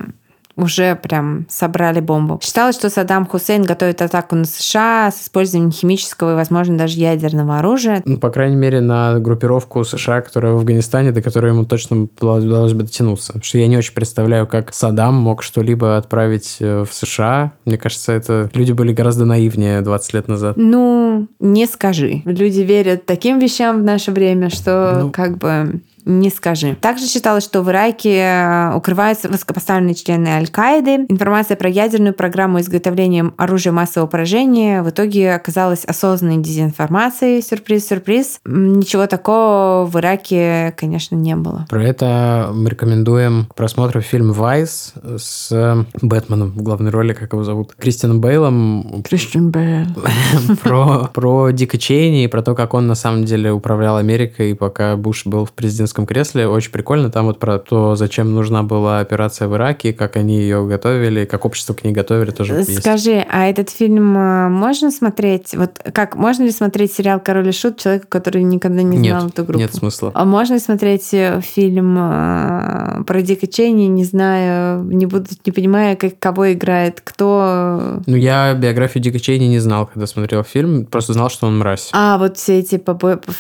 [0.57, 2.39] уже прям собрали бомбу.
[2.43, 7.59] Считалось, что Саддам Хусейн готовит атаку на США с использованием химического и, возможно, даже ядерного
[7.59, 8.03] оружия.
[8.05, 12.73] Ну, по крайней мере, на группировку США, которая в Афганистане, до которой ему точно удалось
[12.73, 13.29] бы дотянуться.
[13.29, 17.53] Потому что я не очень представляю, как Саддам мог что-либо отправить э, в США.
[17.65, 20.57] Мне кажется, это люди были гораздо наивнее 20 лет назад.
[20.57, 22.23] Ну, не скажи.
[22.25, 26.77] Люди верят таким вещам в наше время, что ну, как бы не скажи.
[26.81, 31.07] Также считалось, что в Ираке э, укрываются высокопоставленные члены Аль-Каиды.
[31.09, 37.43] Информация про ядерную программу изготовления оружия массового поражения в итоге оказалась осознанной дезинформацией.
[37.43, 38.41] Сюрприз-сюрприз.
[38.45, 41.67] Ничего такого в Ираке, конечно, не было.
[41.69, 47.45] Про это мы рекомендуем к просмотру фильм «Вайс» с Бэтменом в главной роли, как его
[47.45, 49.03] зовут, Кристианом Бейлом.
[49.09, 49.87] Кристиан Бейл.
[50.63, 54.97] Про, про Дика Чейни и про то, как он на самом деле управлял Америкой, пока
[54.97, 56.49] Буш был в президентском президентском кресле.
[56.49, 57.11] Очень прикольно.
[57.11, 61.45] Там вот про то, зачем нужна была операция в Ираке, как они ее готовили, как
[61.45, 63.27] общество к ней готовили, тоже Скажи, есть.
[63.31, 65.55] а этот фильм э, можно смотреть?
[65.55, 69.33] Вот как, можно ли смотреть сериал «Король и Шут» человека, который никогда не знал нет,
[69.33, 69.59] эту группу?
[69.59, 70.11] нет смысла.
[70.15, 75.53] А можно ли смотреть э, фильм э, про Дика Чейни, не знаю, не, буду, не
[75.53, 78.01] понимая, как, кого играет, кто...
[78.07, 81.91] Ну, я биографию Дика Чейни не знал, когда смотрел фильм, просто знал, что он мразь.
[81.93, 82.81] А, вот все эти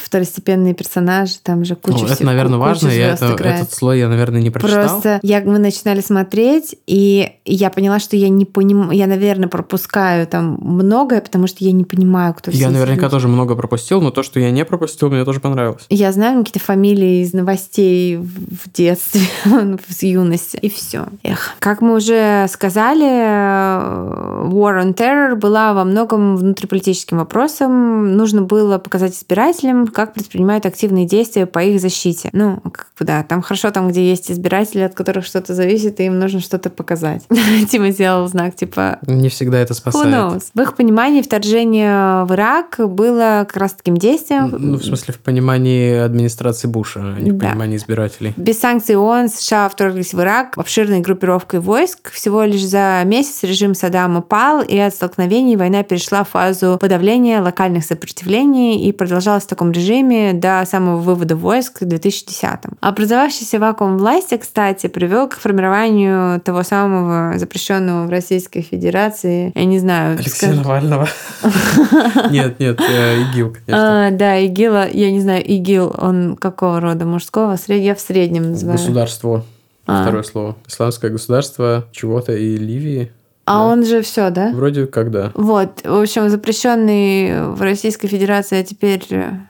[0.05, 2.89] второстепенные персонажи, там же куча ну, это, наверное, важно.
[2.89, 4.89] Я это, этот слой я, наверное, не прочитал.
[4.89, 10.27] Просто я, мы начинали смотреть, и я поняла, что я не понимаю, я, наверное, пропускаю
[10.27, 13.11] там многое, потому что я не понимаю, кто Я наверняка люди.
[13.11, 15.85] тоже много пропустил, но то, что я не пропустил, мне тоже понравилось.
[15.89, 21.07] Я знаю какие-то фамилии из новостей в детстве, в юности, и все.
[21.23, 21.51] Эх.
[21.59, 28.17] Как мы уже сказали, War on Terror была во многом внутриполитическим вопросом.
[28.17, 32.30] Нужно было показать избирателям, как предпринимают активные действия по их защите.
[32.33, 36.05] Ну, как бы да, там хорошо, там, где есть избиратели, от которых что-то зависит, и
[36.05, 37.23] им нужно что-то показать.
[37.71, 38.99] Тима сделал знак, типа...
[39.07, 40.43] Не всегда это спасает.
[40.55, 44.55] В их понимании вторжение в Ирак было как раз таким действием.
[44.57, 48.35] Ну, в смысле, в понимании администрации Буша, а не в понимании избирателей.
[48.37, 52.11] Без санкций ООН США вторглись в Ирак обширной группировкой войск.
[52.11, 57.41] Всего лишь за месяц режим Саддама пал, и от столкновений война перешла в фазу подавления
[57.41, 62.77] локальных сопротивлений и продолжалась в таком режиме до самого вывода войск в 2010 2010-м.
[62.81, 69.79] Образовавшийся вакуум власти, кстати, привел к формированию того самого запрещенного в Российской Федерации, я не
[69.79, 70.19] знаю...
[70.19, 71.09] Алексея Навального.
[72.31, 74.07] Нет, нет, э, ИГИЛ, конечно.
[74.07, 77.05] А, да, ИГИЛ, я не знаю, ИГИЛ, он какого рода?
[77.05, 77.57] Мужского?
[77.69, 78.79] Я в среднем называю.
[78.79, 79.45] Государство.
[79.87, 80.03] А.
[80.03, 80.57] Второе слово.
[80.67, 83.11] Исламское государство чего-то и Ливии.
[83.47, 83.65] А да.
[83.65, 84.51] он же все, да?
[84.55, 85.33] Вроде как да.
[85.35, 89.03] Вот, в общем, запрещенный в Российской Федерации, а теперь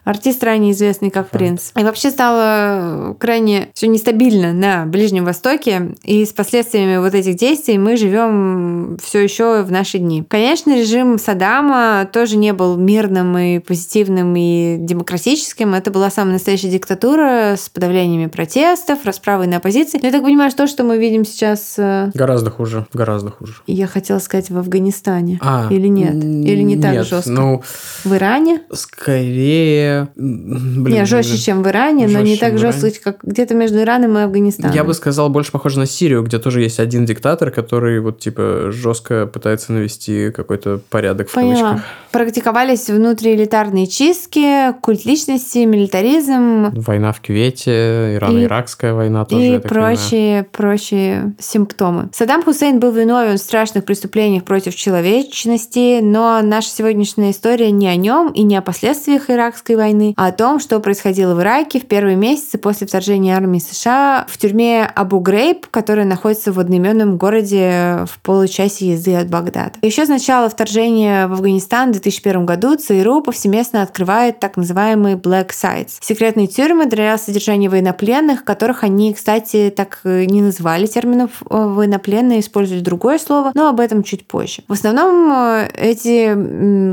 [0.04, 1.72] артист ранее известный как Принц.
[1.76, 7.78] И вообще стало крайне все нестабильно на Ближнем Востоке, и с последствиями вот этих действий
[7.78, 10.24] мы живем все еще в наши дни.
[10.26, 15.74] Конечно, режим Саддама тоже не был мирным и позитивным и демократическим.
[15.74, 19.98] Это была самая настоящая диктатура с подавлениями протестов, расправой на оппозиции.
[20.00, 21.74] Но я так понимаю, что, что мы видим сейчас...
[21.78, 23.54] Э, гораздо хуже, гораздо хуже.
[23.66, 25.38] Я хотела сказать в Афганистане.
[25.42, 26.14] А, Или нет?
[26.14, 27.30] Или не так нет, жестко?
[27.30, 27.62] Ну,
[28.04, 28.62] в Иране?
[28.72, 30.08] Скорее...
[30.16, 34.22] Блин, нет, жестче, чем в Иране, но не так жестко, как где-то между Ираном и
[34.22, 34.74] Афганистаном.
[34.74, 38.70] Я бы сказал, больше похоже на Сирию, где тоже есть один диктатор, который вот типа
[38.70, 41.54] жестко пытается навести какой-то порядок в Поняла.
[41.54, 41.84] кавычках.
[42.12, 46.70] Практиковались внутриэлитарные чистки, культ личности, милитаризм.
[46.72, 49.56] Война в Кювете, Ирано-Иракская война тоже.
[49.56, 52.08] И прочие, прочие симптомы.
[52.12, 57.94] Саддам Хусейн был виновен в страшных преступлениях против человечности, но наша сегодняшняя история не о
[57.94, 61.86] нем и не о последствиях иракской войны, а о том, что происходило в Ираке в
[61.86, 68.06] первые месяцы после вторжения армии США в тюрьме Абу Грейб, которая находится в одноименном городе
[68.10, 69.74] в получасе езды от Багдада.
[69.82, 75.98] Еще с начала вторжения в Афганистан 2001 году ЦРУ повсеместно открывает так называемые Black Sites.
[76.00, 82.82] Секретные тюрьмы для содержания военнопленных, которых они, кстати, так не называли терминов э, военнопленные, используют
[82.82, 83.52] другое слово.
[83.60, 84.62] Но об этом чуть позже.
[84.68, 86.34] В основном э, эти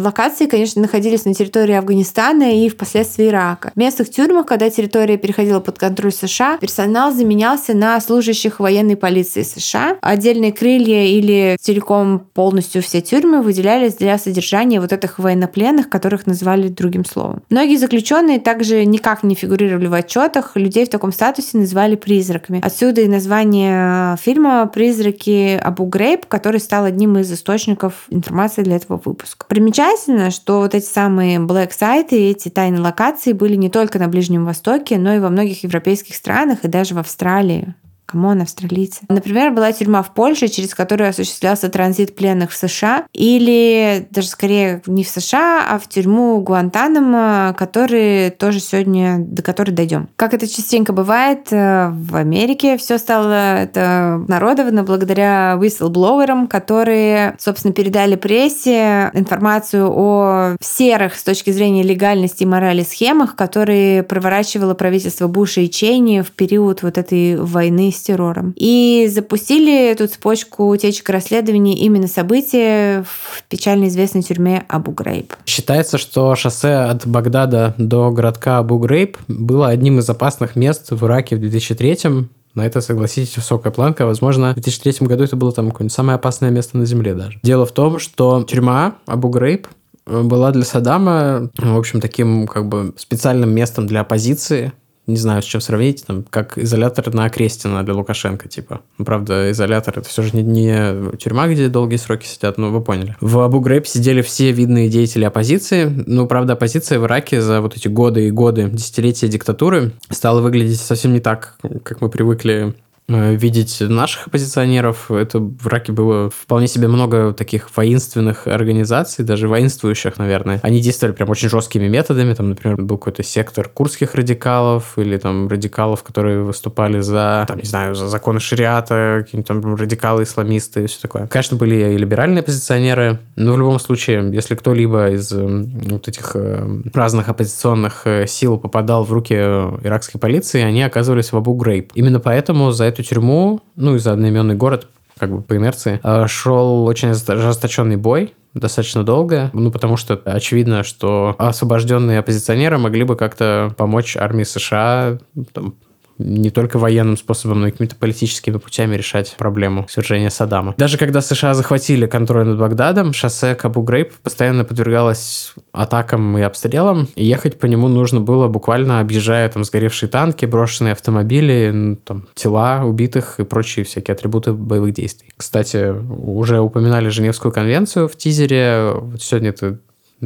[0.03, 3.71] локации, конечно, находились на территории Афганистана и впоследствии Ирака.
[3.73, 9.43] В местных тюрьмах, когда территория переходила под контроль США, персонал заменялся на служащих военной полиции
[9.43, 9.95] США.
[10.01, 16.67] Отдельные крылья или целиком полностью все тюрьмы выделялись для содержания вот этих военнопленных, которых назвали
[16.67, 17.43] другим словом.
[17.49, 20.51] Многие заключенные также никак не фигурировали в отчетах.
[20.55, 22.59] Людей в таком статусе называли призраками.
[22.61, 29.01] Отсюда и название фильма «Призраки Абу Грейб», который стал одним из источников информации для этого
[29.03, 29.45] выпуска.
[29.47, 34.45] Примечательно, что вот эти самые Black сайты, эти тайные локации были не только на Ближнем
[34.45, 37.75] Востоке, но и во многих европейских странах и даже в Австралии.
[38.07, 39.01] Come on, австралийцы.
[39.09, 44.81] Например, была тюрьма в Польше, через которую осуществлялся транзит пленных в США, или даже скорее
[44.87, 50.07] не в США, а в тюрьму Гуантанамо, который тоже сегодня, до которой дойдем.
[50.15, 57.73] Как это частенько бывает, э, в Америке все стало обнародовано благодаря whistleblower ам, которые, собственно,
[57.73, 65.27] передали прессе информацию о серых с точки зрения легальности и морали схемах, которые проворачивало правительство
[65.27, 68.53] Буша и Чейни в период вот этой войны с террором.
[68.55, 75.33] И запустили эту цепочку утечек расследований именно события в печально известной тюрьме Абу-Грейб.
[75.45, 81.35] Считается, что шоссе от Багдада до городка Абу-Грейб было одним из опасных мест в Ираке
[81.35, 84.07] в 2003 на это, согласитесь, высокая планка.
[84.07, 87.39] Возможно, в 2003 году это было там какое-нибудь самое опасное место на Земле даже.
[87.43, 89.67] Дело в том, что тюрьма Абу-Грейб
[90.07, 94.73] была для Саддама, в общем, таким как бы специальным местом для оппозиции,
[95.07, 98.81] не знаю, с чем сравнить, там, как изолятор на Крестина для Лукашенко, типа.
[98.97, 102.81] Ну, правда, изолятор это все же не, не тюрьма, где долгие сроки сидят, но вы
[102.81, 103.15] поняли.
[103.21, 105.85] В Абу Грейб сидели все видные деятели оппозиции.
[106.05, 110.79] Ну, правда, оппозиция в Ираке за вот эти годы и годы, десятилетия диктатуры стала выглядеть
[110.79, 112.75] совсем не так, как мы привыкли
[113.09, 115.09] видеть наших оппозиционеров.
[115.09, 120.59] Это в Ираке было вполне себе много таких воинственных организаций, даже воинствующих, наверное.
[120.61, 122.33] Они действовали прям очень жесткими методами.
[122.33, 127.63] Там, например, был какой-то сектор курских радикалов или там радикалов, которые выступали за, там, не
[127.63, 131.27] знаю, за законы шариата, какие-нибудь там радикалы-исламисты и все такое.
[131.27, 136.81] Конечно, были и либеральные оппозиционеры, но в любом случае, если кто-либо из вот этих э,
[136.93, 141.91] разных оппозиционных э, сил попадал в руки иракской полиции, они оказывались в Абу-Грейб.
[141.93, 145.99] Именно поэтому за это эту тюрьму, ну и за одноименный город, как бы по инерции,
[146.03, 153.03] э, шел очень ожесточенный бой, достаточно долго, ну, потому что очевидно, что освобожденные оппозиционеры могли
[153.03, 155.19] бы как-то помочь армии США
[155.53, 155.75] там,
[156.17, 160.75] не только военным способом, но и какими-то политическими путями решать проблему свержения Саддама.
[160.77, 167.07] Даже когда США захватили контроль над Багдадом, шоссе к Абу-Грейб постоянно подвергалось атакам и обстрелам,
[167.15, 172.83] и ехать по нему нужно было буквально объезжая там сгоревшие танки, брошенные автомобили, там, тела
[172.83, 175.29] убитых и прочие всякие атрибуты боевых действий.
[175.37, 178.91] Кстати, уже упоминали Женевскую конвенцию в тизере.
[178.93, 179.79] Вот сегодня это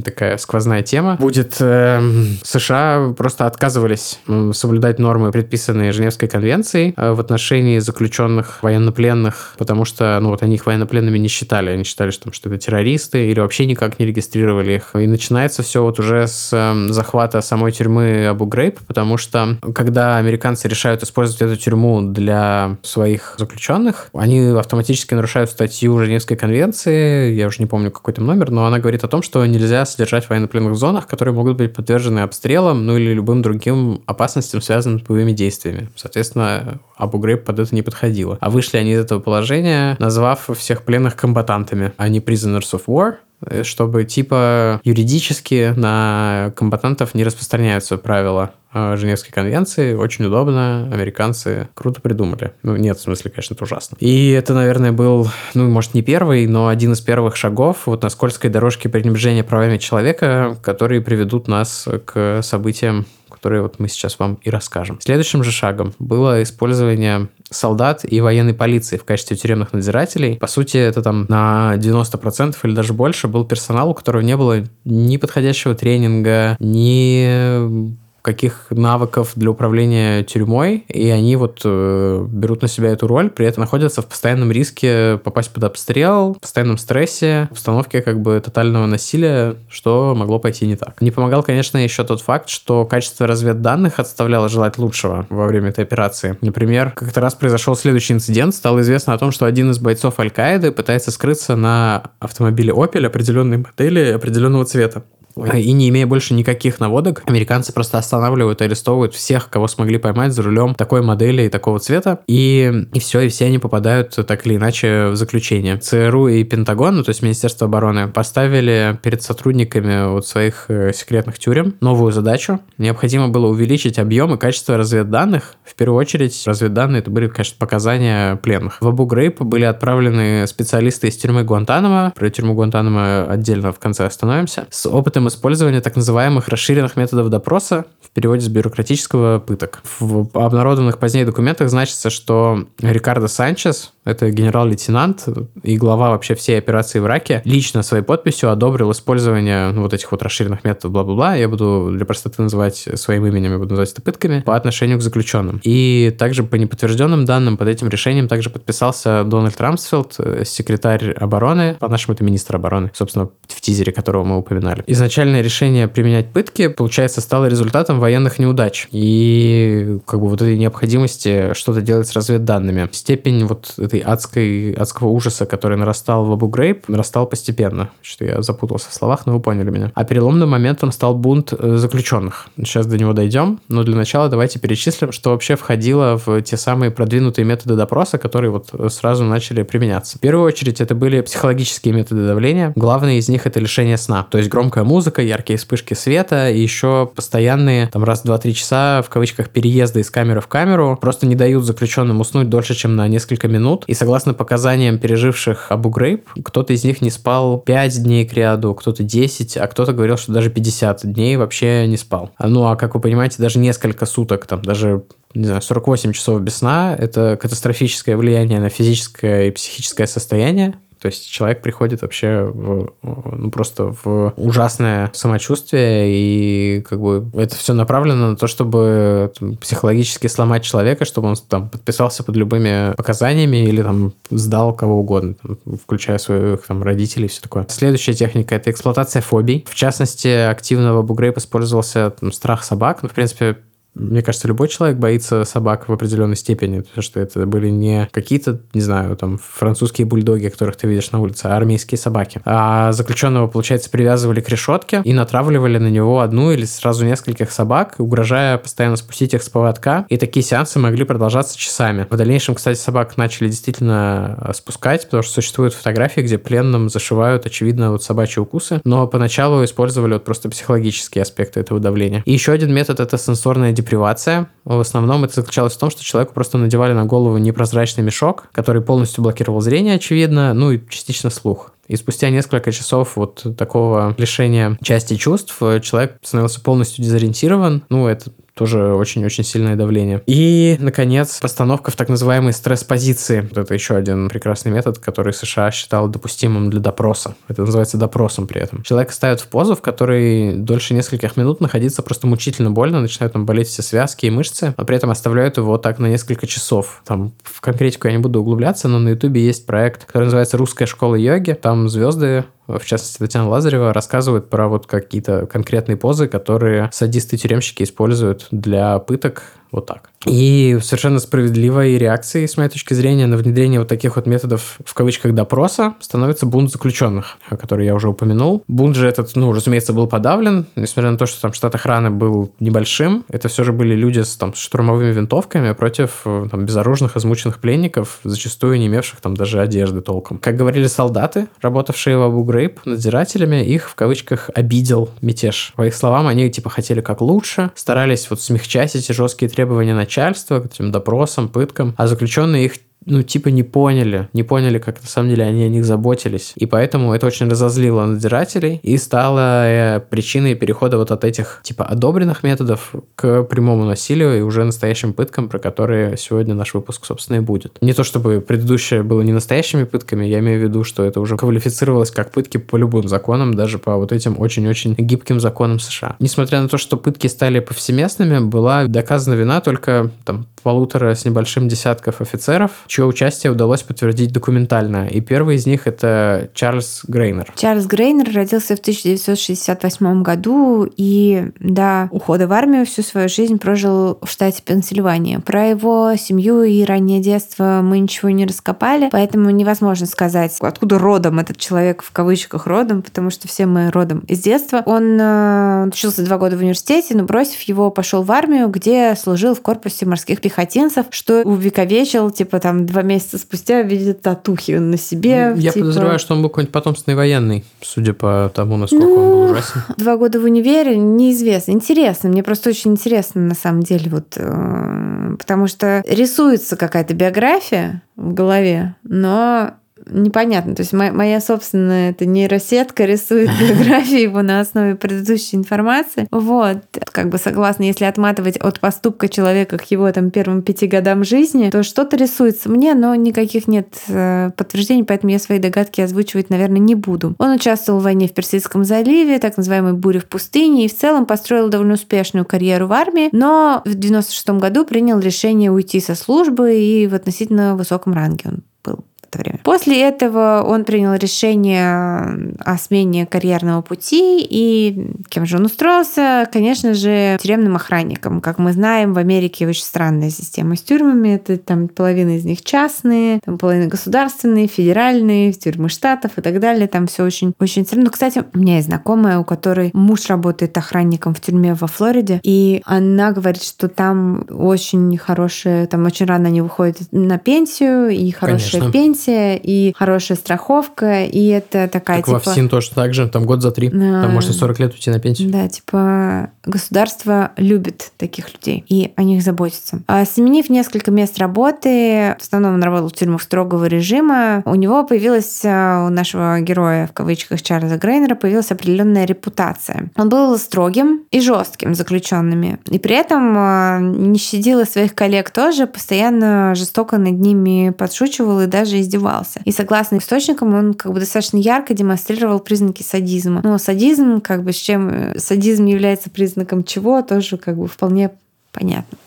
[0.03, 1.17] такая сквозная тема.
[1.19, 2.01] Будет э,
[2.43, 4.19] США просто отказывались
[4.53, 10.55] соблюдать нормы, предписанные Женевской конвенцией э, в отношении заключенных военнопленных, потому что, ну, вот они
[10.55, 11.71] их военнопленными не считали.
[11.71, 14.91] Они считали, что, что это террористы или вообще никак не регистрировали их.
[14.95, 20.17] И начинается все вот уже с э, захвата самой тюрьмы Абу Грейб, потому что когда
[20.17, 27.47] американцы решают использовать эту тюрьму для своих заключенных, они автоматически нарушают статью Женевской конвенции, я
[27.47, 30.29] уже не помню какой там номер, но она говорит о том, что нельзя содержать в
[30.29, 35.31] военнопленных зонах, которые могут быть подвержены обстрелам, ну или любым другим опасностям, связанным с боевыми
[35.31, 35.89] действиями.
[35.95, 38.37] Соответственно, Абу Грейб под это не подходило.
[38.41, 43.15] А вышли они из этого положения, назвав всех пленных комбатантами, не prisoners of war,
[43.63, 49.93] чтобы типа юридически на комбатантов не распространяются правила э, Женевской конвенции.
[49.93, 50.89] Очень удобно.
[50.91, 52.53] Американцы круто придумали.
[52.63, 53.97] Ну, нет, в смысле, конечно, это ужасно.
[53.99, 58.09] И это, наверное, был, ну, может, не первый, но один из первых шагов вот на
[58.09, 63.05] скользкой дорожке пренебрежения правами человека, которые приведут нас к событиям
[63.41, 64.99] которые вот мы сейчас вам и расскажем.
[65.01, 70.37] Следующим же шагом было использование солдат и военной полиции в качестве тюремных надзирателей.
[70.37, 74.63] По сути, это там на 90% или даже больше был персонал, у которого не было
[74.85, 82.67] ни подходящего тренинга, ни каких навыков для управления тюрьмой, и они вот э, берут на
[82.67, 87.47] себя эту роль, при этом находятся в постоянном риске попасть под обстрел, в постоянном стрессе,
[87.49, 91.01] в обстановке как бы тотального насилия, что могло пойти не так.
[91.01, 95.83] Не помогал, конечно, еще тот факт, что качество разведданных отставляло желать лучшего во время этой
[95.83, 96.37] операции.
[96.41, 100.71] Например, как-то раз произошел следующий инцидент, стало известно о том, что один из бойцов Аль-Каиды
[100.71, 105.03] пытается скрыться на автомобиле Opel определенной модели определенного цвета.
[105.35, 110.33] И не имея больше никаких наводок, американцы просто останавливают и арестовывают всех, кого смогли поймать
[110.33, 112.19] за рулем такой модели и такого цвета.
[112.27, 115.77] И, и все, и все они попадают так или иначе в заключение.
[115.77, 121.39] ЦРУ и Пентагон, ну, то есть Министерство обороны, поставили перед сотрудниками вот своих э, секретных
[121.39, 122.59] тюрем новую задачу.
[122.77, 125.55] Необходимо было увеличить объем и качество разведданных.
[125.63, 128.77] В первую очередь, разведданные это были, конечно, показания пленных.
[128.81, 132.13] В Абу Грейп были отправлены специалисты из тюрьмы Гуантанамо.
[132.15, 134.67] Про тюрьму Гуантанамо отдельно в конце остановимся.
[134.69, 139.81] С опытом использования так называемых расширенных методов допроса, в переводе с бюрократического пыток.
[139.99, 145.27] В обнародованных позднее документах значится, что Рикардо Санчес, это генерал-лейтенант
[145.63, 150.11] и глава вообще всей операции в Ираке, лично своей подписью одобрил использование ну, вот этих
[150.11, 151.35] вот расширенных методов, бла-бла-бла.
[151.35, 155.01] Я буду для простоты называть своим именем, я буду называть это пытками, по отношению к
[155.01, 155.61] заключенным.
[155.63, 161.75] И также по неподтвержденным данным под этим решением также подписался Дональд Рамсфилд, э, секретарь обороны,
[161.79, 164.83] по-нашему это министр обороны, собственно, в тизере которого мы упоминали.
[164.87, 171.53] Изначальное решение применять пытки, получается, стало результатом военных неудач и как бы вот этой необходимости
[171.53, 172.89] что-то делать с разведданными.
[172.91, 177.89] Степень вот этой адской, адского ужаса, который нарастал в Абу Грейб, нарастал постепенно.
[178.01, 179.91] Что я запутался в словах, но вы поняли меня.
[179.95, 182.47] А переломным моментом стал бунт э, заключенных.
[182.57, 186.91] Сейчас до него дойдем, но для начала давайте перечислим, что вообще входило в те самые
[186.91, 190.17] продвинутые методы допроса, которые вот сразу начали применяться.
[190.17, 192.73] В первую очередь это были психологические методы давления.
[192.75, 194.25] Главный из них это лишение сна.
[194.29, 199.01] То есть громкая музыка, яркие вспышки света и еще постоянные там раз, два, три часа
[199.01, 203.07] в кавычках переезда из камеры в камеру просто не дают заключенным уснуть дольше, чем на
[203.07, 203.80] несколько минут.
[203.87, 208.73] И согласно показаниям переживших Абу Грейб, кто-то из них не спал 5 дней к ряду,
[208.75, 212.31] кто-то 10, а кто-то говорил, что даже 50 дней вообще не спал.
[212.39, 215.03] Ну, а как вы понимаете, даже несколько суток, там даже
[215.33, 221.07] не знаю, 48 часов без сна– это катастрофическое влияние на физическое и психическое состояние то
[221.07, 227.73] есть человек приходит вообще в, ну, просто в ужасное самочувствие, и как бы это все
[227.73, 233.65] направлено на то, чтобы там, психологически сломать человека, чтобы он там подписался под любыми показаниями
[233.65, 237.65] или там сдал кого угодно, там, включая своих там родителей и все такое.
[237.69, 239.65] Следующая техника– это эксплуатация фобий.
[239.67, 242.99] В частности, активно в Абу использовался там, страх собак.
[243.01, 243.57] Ну, в принципе,
[243.93, 248.59] мне кажется, любой человек боится собак в определенной степени, потому что это были не какие-то,
[248.73, 252.41] не знаю, там, французские бульдоги, которых ты видишь на улице, а армейские собаки.
[252.45, 257.95] А заключенного, получается, привязывали к решетке и натравливали на него одну или сразу нескольких собак,
[257.97, 260.05] угрожая постоянно спустить их с поводка.
[260.07, 262.07] И такие сеансы могли продолжаться часами.
[262.09, 267.45] В дальнейшем, кстати, собак начали действительно э, спускать, потому что существуют фотографии, где пленным зашивают,
[267.45, 268.79] очевидно, вот собачьи укусы.
[268.85, 272.23] Но поначалу использовали вот просто психологические аспекты этого давления.
[272.25, 274.49] И еще один метод— это сенсорная депривация.
[274.63, 278.81] В основном это заключалось в том, что человеку просто надевали на голову непрозрачный мешок, который
[278.81, 281.73] полностью блокировал зрение, очевидно, ну и частично слух.
[281.87, 287.83] И спустя несколько часов вот такого лишения части чувств человек становился полностью дезориентирован.
[287.89, 290.21] Ну, это тоже очень-очень сильное давление.
[290.25, 293.41] И, наконец, постановка в так называемые стресс-позиции.
[293.41, 297.35] Вот это еще один прекрасный метод, который США считал допустимым для допроса.
[297.47, 298.83] Это называется допросом при этом.
[298.83, 303.45] Человека ставят в позу, в которой дольше нескольких минут находиться просто мучительно больно, начинают там
[303.45, 307.01] болеть все связки и мышцы, а при этом оставляют его так на несколько часов.
[307.05, 310.85] Там в конкретику я не буду углубляться, но на ютубе есть проект, который называется «Русская
[310.85, 311.53] школа йоги».
[311.53, 318.40] Там звезды в частности Татьяна Лазарева, рассказывает про вот какие-то конкретные позы, которые садисты-тюремщики используют
[318.51, 320.09] для пыток вот так.
[320.25, 324.93] И совершенно справедливой реакцией, с моей точки зрения, на внедрение вот таких вот методов, в
[324.93, 328.63] кавычках, допроса становится бунт заключенных, о котором я уже упомянул.
[328.67, 332.53] Бунт же этот, ну, разумеется, был подавлен, несмотря на то, что там штат охраны был
[332.59, 338.19] небольшим, это все же были люди с там штурмовыми винтовками против там, безоружных, измученных пленников,
[338.23, 340.37] зачастую не имевших там даже одежды толком.
[340.37, 345.73] Как говорили солдаты, работавшие в Абу Грейб, надзирателями, их в кавычках обидел мятеж.
[345.75, 349.93] По их словам, они типа хотели как лучше, старались вот смягчать эти жесткие требования требования
[349.93, 352.73] начальства к этим допросам, пыткам, а заключенные их
[353.05, 356.53] ну, типа не поняли, не поняли, как на самом деле они о них заботились.
[356.55, 361.85] И поэтому это очень разозлило надзирателей и стало э, причиной перехода вот от этих, типа,
[361.85, 367.37] одобренных методов к прямому насилию и уже настоящим пыткам, про которые сегодня наш выпуск, собственно,
[367.37, 367.77] и будет.
[367.81, 371.37] Не то, чтобы предыдущее было не настоящими пытками, я имею в виду, что это уже
[371.37, 376.15] квалифицировалось как пытки по любым законам, даже по вот этим очень-очень гибким законам США.
[376.19, 381.67] Несмотря на то, что пытки стали повсеместными, была доказана вина только там полутора с небольшим
[381.67, 385.07] десятков офицеров, чье участие удалось подтвердить документально.
[385.07, 387.53] И первый из них это Чарльз Грейнер.
[387.55, 394.19] Чарльз Грейнер родился в 1968 году и до ухода в армию всю свою жизнь прожил
[394.21, 395.39] в штате Пенсильвания.
[395.39, 401.39] Про его семью и раннее детство мы ничего не раскопали, поэтому невозможно сказать, откуда родом
[401.39, 404.83] этот человек, в кавычках родом, потому что все мы родом из детства.
[404.85, 409.55] Он э, учился два года в университете, но бросив его, пошел в армию, где служил
[409.55, 415.53] в корпусе морских пехотинцев, что увековечил, типа там два месяца спустя видит татухи на себе.
[415.57, 415.85] Я типа...
[415.85, 419.81] подозреваю, что он был какой-нибудь потомственный военный, судя по тому, насколько ну, он был ужасен.
[419.97, 421.71] Два года в универе, неизвестно.
[421.71, 428.01] Интересно, мне просто очень интересно на самом деле, вот, э, потому что рисуется какая-то биография
[428.15, 429.75] в голове, но
[430.07, 430.75] непонятно.
[430.75, 436.27] То есть моя, моя собственная эта нейросетка рисует биографию его на основе предыдущей информации.
[436.31, 436.77] Вот.
[437.11, 441.69] Как бы согласна, если отматывать от поступка человека к его там первым пяти годам жизни,
[441.69, 446.79] то что-то рисуется мне, но никаких нет э, подтверждений, поэтому я свои догадки озвучивать, наверное,
[446.79, 447.35] не буду.
[447.37, 451.25] Он участвовал в войне в Персидском заливе, так называемой буре в пустыне, и в целом
[451.25, 456.75] построил довольно успешную карьеру в армии, но в 96 году принял решение уйти со службы
[456.75, 459.59] и в относительно высоком ранге он был это время.
[459.63, 466.47] После этого он принял решение о смене карьерного пути, и кем же он устроился?
[466.51, 468.41] Конечно же, тюремным охранником.
[468.41, 471.29] Как мы знаем, в Америке очень странная система с тюрьмами.
[471.35, 476.87] Это там половина из них частные, там половина государственные, федеральные, тюрьмы штатов и так далее.
[476.87, 478.05] Там все очень, очень странно.
[478.05, 482.39] Ну, кстати, у меня есть знакомая, у которой муж работает охранником в тюрьме во Флориде,
[482.43, 488.31] и она говорит, что там очень хорошая, там очень рано они выходят на пенсию, и
[488.31, 488.91] хорошая Конечно.
[488.91, 492.41] пенсия пенсия и хорошая страховка, и это такая так типа...
[492.43, 495.09] во ФСИН тоже так же, там год за три, а, там можно 40 лет уйти
[495.09, 495.49] на пенсию.
[495.49, 500.01] Да, типа государство любит таких людей, и о них заботится.
[500.07, 505.03] А сменив несколько мест работы, в основном он работал в тюрьмах строгого режима, у него
[505.03, 510.09] появилась, а, у нашего героя, в кавычках, Чарльза Грейнера, появилась определенная репутация.
[510.15, 515.87] Он был строгим и жестким заключенными, и при этом а, не щадил своих коллег тоже,
[515.87, 519.61] постоянно жестоко над ними подшучивал и даже издевался.
[519.65, 523.61] И согласно источникам, он как бы достаточно ярко демонстрировал признаки садизма.
[523.63, 528.31] Но садизм, как бы с чем э, садизм является признаком чего, тоже как бы вполне
[528.73, 529.17] понятно.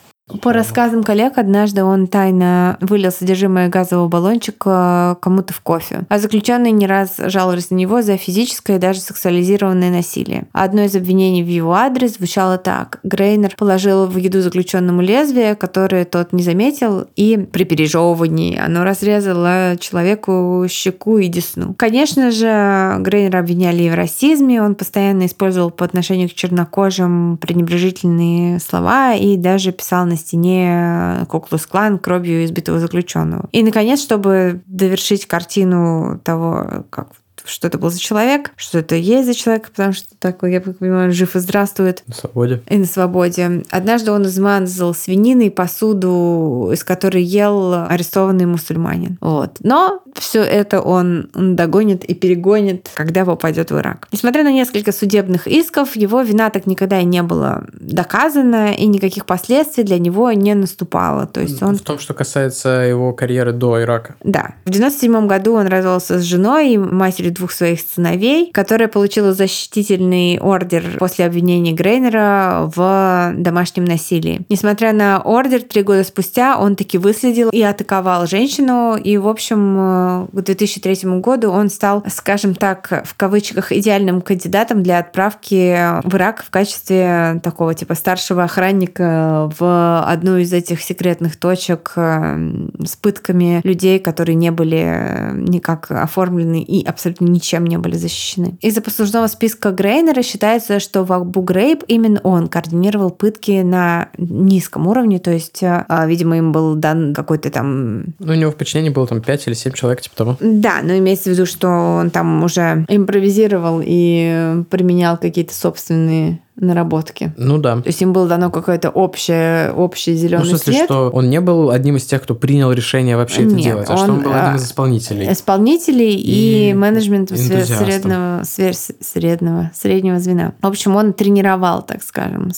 [0.41, 6.05] По рассказам коллег, однажды он тайно вылил содержимое газового баллончика кому-то в кофе.
[6.09, 10.47] А заключенные не раз жаловались на него за физическое и даже сексуализированное насилие.
[10.51, 12.99] Одно из обвинений в его адрес звучало так.
[13.03, 19.77] Грейнер положил в еду заключенному лезвие, которое тот не заметил, и при пережевывании оно разрезало
[19.79, 21.75] человеку щеку и десну.
[21.75, 28.59] Конечно же, Грейнера обвиняли и в расизме, он постоянно использовал по отношению к чернокожим пренебрежительные
[28.59, 33.49] слова и даже писал на на стене Коклус-клан кровью избитого заключенного.
[33.51, 37.09] И, наконец, чтобы довершить картину того, как
[37.45, 41.11] что это был за человек, что это есть за человек, потому что такой, я понимаю,
[41.11, 42.03] жив и здравствует.
[42.07, 42.61] На свободе.
[42.69, 43.63] И на свободе.
[43.69, 49.17] Однажды он измазал свининой посуду, из которой ел арестованный мусульманин.
[49.21, 49.57] Вот.
[49.61, 54.07] Но все это он догонит и перегонит, когда попадет в Ирак.
[54.11, 59.25] Несмотря на несколько судебных исков, его вина так никогда и не была доказана, и никаких
[59.25, 61.27] последствий для него не наступало.
[61.27, 61.75] То есть он...
[61.75, 64.15] В том, что касается его карьеры до Ирака.
[64.23, 64.55] Да.
[64.65, 70.39] В 97 году он развелся с женой и матерью двух своих сыновей, которая получила защитительный
[70.39, 74.41] ордер после обвинения Грейнера в домашнем насилии.
[74.49, 80.27] Несмотря на ордер, три года спустя он таки выследил и атаковал женщину, и, в общем,
[80.31, 86.43] к 2003 году он стал, скажем так, в кавычках, идеальным кандидатом для отправки в Ирак
[86.43, 93.99] в качестве такого типа старшего охранника в одну из этих секретных точек с пытками людей,
[93.99, 98.57] которые не были никак оформлены и абсолютно ничем не были защищены.
[98.61, 104.87] Из-за послужного списка Грейнера считается, что в Абу Грейб именно он координировал пытки на низком
[104.87, 108.15] уровне, то есть, а, видимо, им был дан какой-то там...
[108.19, 110.37] Ну, у него в подчинении было там 5 или 7 человек, типа того.
[110.39, 111.67] Да, но имеется в виду, что
[111.99, 117.33] он там уже импровизировал и применял какие-то собственные наработки.
[117.37, 117.75] Ну да.
[117.77, 120.85] То есть им было дано какое-то общее, общий зеленый ну, в смысле, свет.
[120.85, 123.99] что он не был одним из тех, кто принял решение вообще это делать, а он,
[123.99, 125.31] что он был одним из исполнителей.
[125.31, 130.53] Исполнителей и, и менеджмента среднего, среднего, среднего звена.
[130.61, 132.51] В общем, он тренировал, так скажем,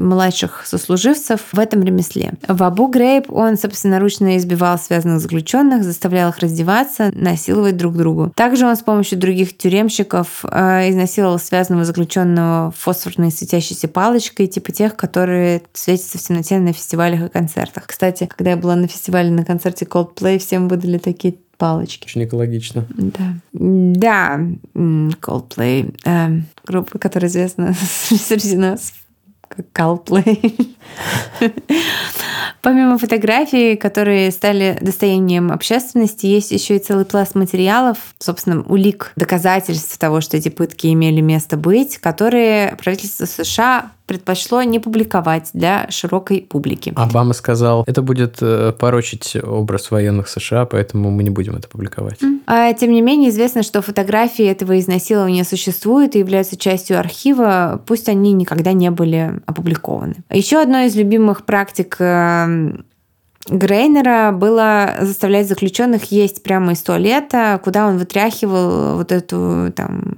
[0.00, 2.34] младших сослуживцев в этом ремесле.
[2.48, 8.32] В Абу Грейб он собственноручно избивал связанных заключенных, заставлял их раздеваться, насиловать друг другу.
[8.34, 14.96] Также он с помощью других тюремщиков э, изнасиловал связанного заключенного фосфорной светящейся палочкой, типа тех,
[14.96, 17.86] которые светятся в темноте на фестивалях и концертах.
[17.86, 22.06] Кстати, когда я была на фестивале на концерте Coldplay, всем выдали такие палочки.
[22.06, 22.86] Очень экологично.
[22.90, 23.34] Да.
[23.52, 24.40] Да,
[24.74, 25.94] Coldplay.
[26.04, 27.74] Э, группа, которая известна
[28.08, 28.92] среди нас
[29.74, 30.76] Coldplay.
[32.62, 39.98] Помимо фотографий, которые стали достоянием общественности, есть еще и целый пласт материалов, собственно, улик, доказательств
[39.98, 46.42] того, что эти пытки имели место быть, которые правительство США предпочло не публиковать для широкой
[46.42, 46.92] публики.
[46.96, 52.18] Обама сказал, это будет э, порочить образ военных США, поэтому мы не будем это публиковать.
[52.46, 58.08] А, тем не менее, известно, что фотографии этого изнасилования существуют и являются частью архива, пусть
[58.08, 60.16] они никогда не были опубликованы.
[60.30, 62.84] Еще одной из любимых практик эм,
[63.48, 70.14] Грейнера было заставлять заключенных есть прямо из туалета, куда он вытряхивал вот эту там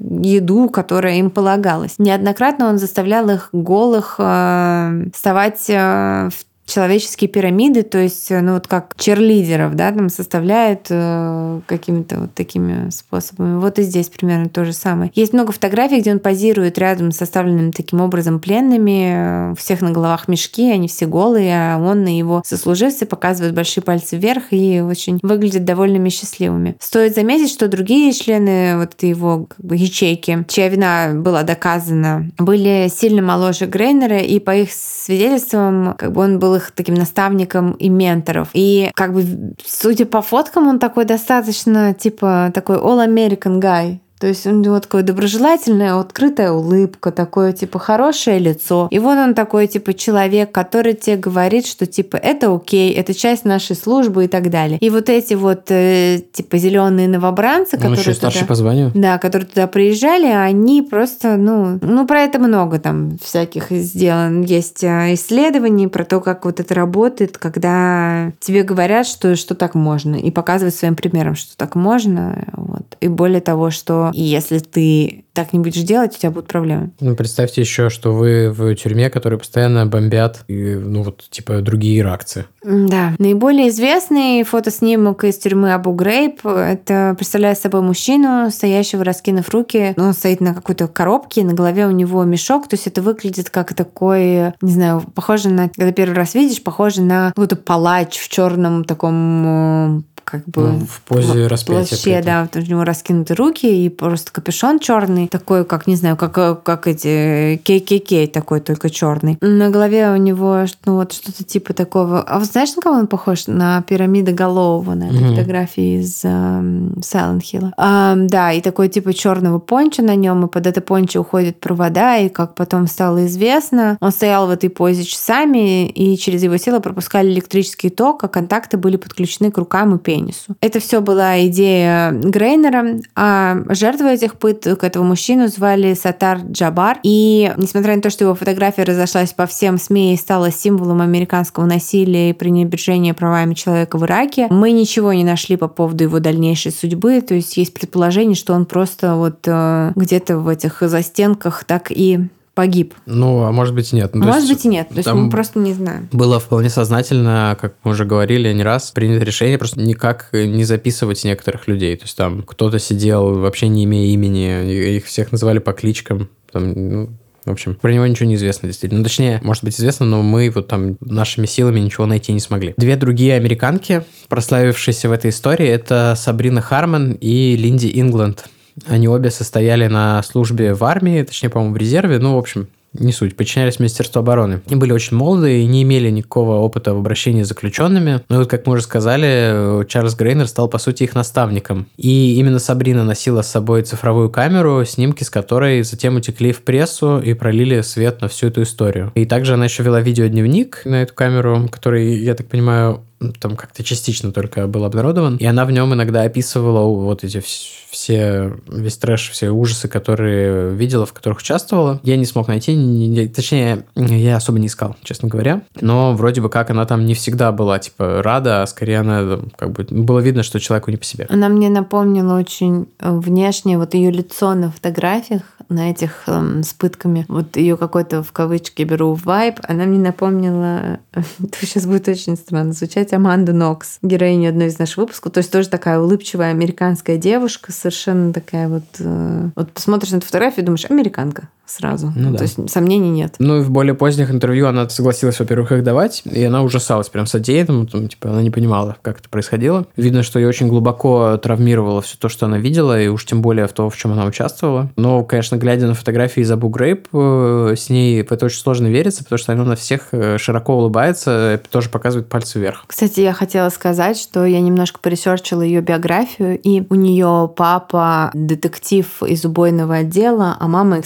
[0.00, 1.94] еду, которая им полагалась.
[1.98, 8.66] Неоднократно он заставлял их голых э, вставать э, в человеческие пирамиды, то есть, ну, вот
[8.66, 13.58] как черлидеров, да, там составляют э, какими-то вот такими способами.
[13.58, 15.10] Вот и здесь примерно то же самое.
[15.14, 19.52] Есть много фотографий, где он позирует рядом с составленными таким образом пленными.
[19.52, 23.82] У всех на головах мешки, они все голые, а он и его сослуживцы показывают большие
[23.82, 26.76] пальцы вверх и очень выглядят довольными счастливыми.
[26.80, 32.90] Стоит заметить, что другие члены вот его как бы, ячейки, чья вина была доказана, были
[32.94, 37.88] сильно моложе Грейнера, и по их свидетельствам, как бы он был их таким наставником и
[37.88, 38.50] менторов.
[38.52, 43.98] И как бы, судя по фоткам, он такой достаточно, типа, такой all-American guy.
[44.20, 48.88] То есть у него такое доброжелательная, открытая улыбка, такое типа хорошее лицо.
[48.90, 53.44] И вот он такой типа человек, который тебе говорит, что типа это окей, это часть
[53.44, 54.78] нашей службы и так далее.
[54.78, 58.90] И вот эти вот э, типа зеленые новобранцы, Он которые еще старший туда, по званию.
[58.94, 64.42] да, которые туда приезжали, они просто, ну, ну про это много там всяких сделан.
[64.42, 69.74] Есть э, исследований про то, как вот это работает, когда тебе говорят, что, что так
[69.74, 72.44] можно, и показывают своим примером, что так можно.
[72.52, 72.82] Вот.
[73.00, 76.90] И более того, что и если ты так не будешь делать, у тебя будут проблемы.
[76.98, 82.00] Ну, представьте еще, что вы в тюрьме, которые постоянно бомбят, и, ну, вот, типа, другие
[82.00, 82.46] иракцы.
[82.64, 83.14] Да.
[83.18, 89.94] Наиболее известный фотоснимок из тюрьмы Абу Грейб это представляет собой мужчину, стоящего, раскинув руки.
[89.96, 93.74] Он стоит на какой-то коробке, на голове у него мешок, то есть это выглядит как
[93.74, 98.84] такой, не знаю, похоже на, когда первый раз видишь, похоже на какой-то палач в черном
[98.84, 102.24] таком как бы Ну, в позе распятия при плаще, этом.
[102.26, 106.62] да, вот у него раскинуты руки и просто капюшон черный, такой, как, не знаю, как,
[106.62, 109.38] как эти KKK такой, только черный.
[109.40, 112.20] На голове у него ну, вот что-то типа такого.
[112.22, 113.46] А вот знаешь, на кого он похож?
[113.46, 115.34] На пирамида Голового на этой Мгм.
[115.36, 117.70] фотографии из эм, Silent Hill.
[117.76, 122.18] Ам, да, и такой типа черного понча на нем, и под это пончо уходят провода,
[122.18, 126.80] и как потом стало известно, он стоял в этой позе часами, и через его тело
[126.80, 130.56] пропускали электрический ток, а контакты были подключены к рукам и пенису.
[130.60, 136.98] Это все была идея Грейнера, а жертвой этих пыток этого мужчину звали Сатар Джабар.
[137.02, 141.66] И несмотря на то, что его фотография разошлась по всем СМИ и стала символом американского
[141.66, 146.72] насилия и пренебрежения правами человека в Ираке, мы ничего не нашли по поводу его дальнейшей
[146.72, 147.20] судьбы.
[147.20, 152.28] То есть есть предположение, что он просто вот э, где-то в этих застенках так и
[152.58, 152.92] погиб.
[153.06, 154.16] Ну, а может быть, и нет.
[154.16, 154.88] Ну, Может есть быть и нет.
[154.88, 156.08] То есть мы просто не знаем.
[156.10, 161.22] Было вполне сознательно, как мы уже говорили не раз, принято решение просто никак не записывать
[161.22, 161.94] некоторых людей.
[161.96, 166.30] То есть там кто-то сидел, вообще не имея имени, их всех называли по кличкам.
[166.50, 167.10] Там, ну,
[167.44, 168.98] в общем, про него ничего не известно, действительно.
[168.98, 172.74] Ну, точнее, может быть, известно, но мы вот там нашими силами ничего найти не смогли.
[172.76, 178.46] Две другие американки, прославившиеся в этой истории, это Сабрина Харман и Линди Ингланд.
[178.86, 182.18] Они обе состояли на службе в армии, точнее, по-моему, в резерве.
[182.18, 184.60] Ну, в общем, не суть, подчинялись Министерству обороны.
[184.66, 188.22] Они были очень молодые и не имели никакого опыта в обращении с заключенными.
[188.28, 191.86] Но вот, как мы уже сказали, Чарльз Грейнер стал, по сути, их наставником.
[191.96, 197.20] И именно Сабрина носила с собой цифровую камеру, снимки с которой затем утекли в прессу
[197.20, 199.12] и пролили свет на всю эту историю.
[199.14, 203.02] И также она еще вела видеодневник на эту камеру, который, я так понимаю,
[203.40, 207.66] там как-то частично только был обнародован, и она в нем иногда описывала вот эти вс-
[207.90, 212.00] все, весь трэш, все ужасы, которые видела, в которых участвовала.
[212.04, 216.40] Я не смог найти, не- не- точнее, я особо не искал, честно говоря, но вроде
[216.40, 220.20] бы как она там не всегда была, типа, рада, а скорее она, как бы, было
[220.20, 221.26] видно, что человеку не по себе.
[221.28, 226.72] Она мне напомнила очень э, внешне вот ее лицо на фотографиях, на этих эм, с
[226.72, 227.24] пытками.
[227.28, 229.60] Вот ее какой-то в кавычки беру вайб.
[229.64, 234.98] Она мне напомнила, это сейчас будет очень странно звучать, Аманду Нокс, героиню одной из наших
[234.98, 235.32] выпусков.
[235.32, 238.84] То есть тоже такая улыбчивая американская девушка, совершенно такая вот...
[238.98, 241.48] э, Вот посмотришь на эту фотографию и думаешь, американка.
[241.70, 242.12] Сразу.
[242.14, 242.38] Ну да.
[242.38, 243.34] То есть сомнений нет.
[243.38, 247.26] Ну и в более поздних интервью она согласилась, во-первых, их давать, и она ужасалась прям
[247.26, 249.86] содеянным, там, типа, она не понимала, как это происходило.
[249.96, 253.66] Видно, что ее очень глубоко травмировало все то, что она видела, и уж тем более
[253.66, 254.90] в то, в чем она участвовала.
[254.96, 258.86] Но, конечно, глядя на фотографии из Абу Грейп, э, с ней в это очень сложно
[258.86, 262.84] вериться, потому что она на всех э, широко улыбается, и тоже показывает пальцы вверх.
[262.86, 269.22] Кстати, я хотела сказать, что я немножко поресерчила ее биографию, и у нее папа детектив
[269.22, 271.00] из убойного отдела, а мама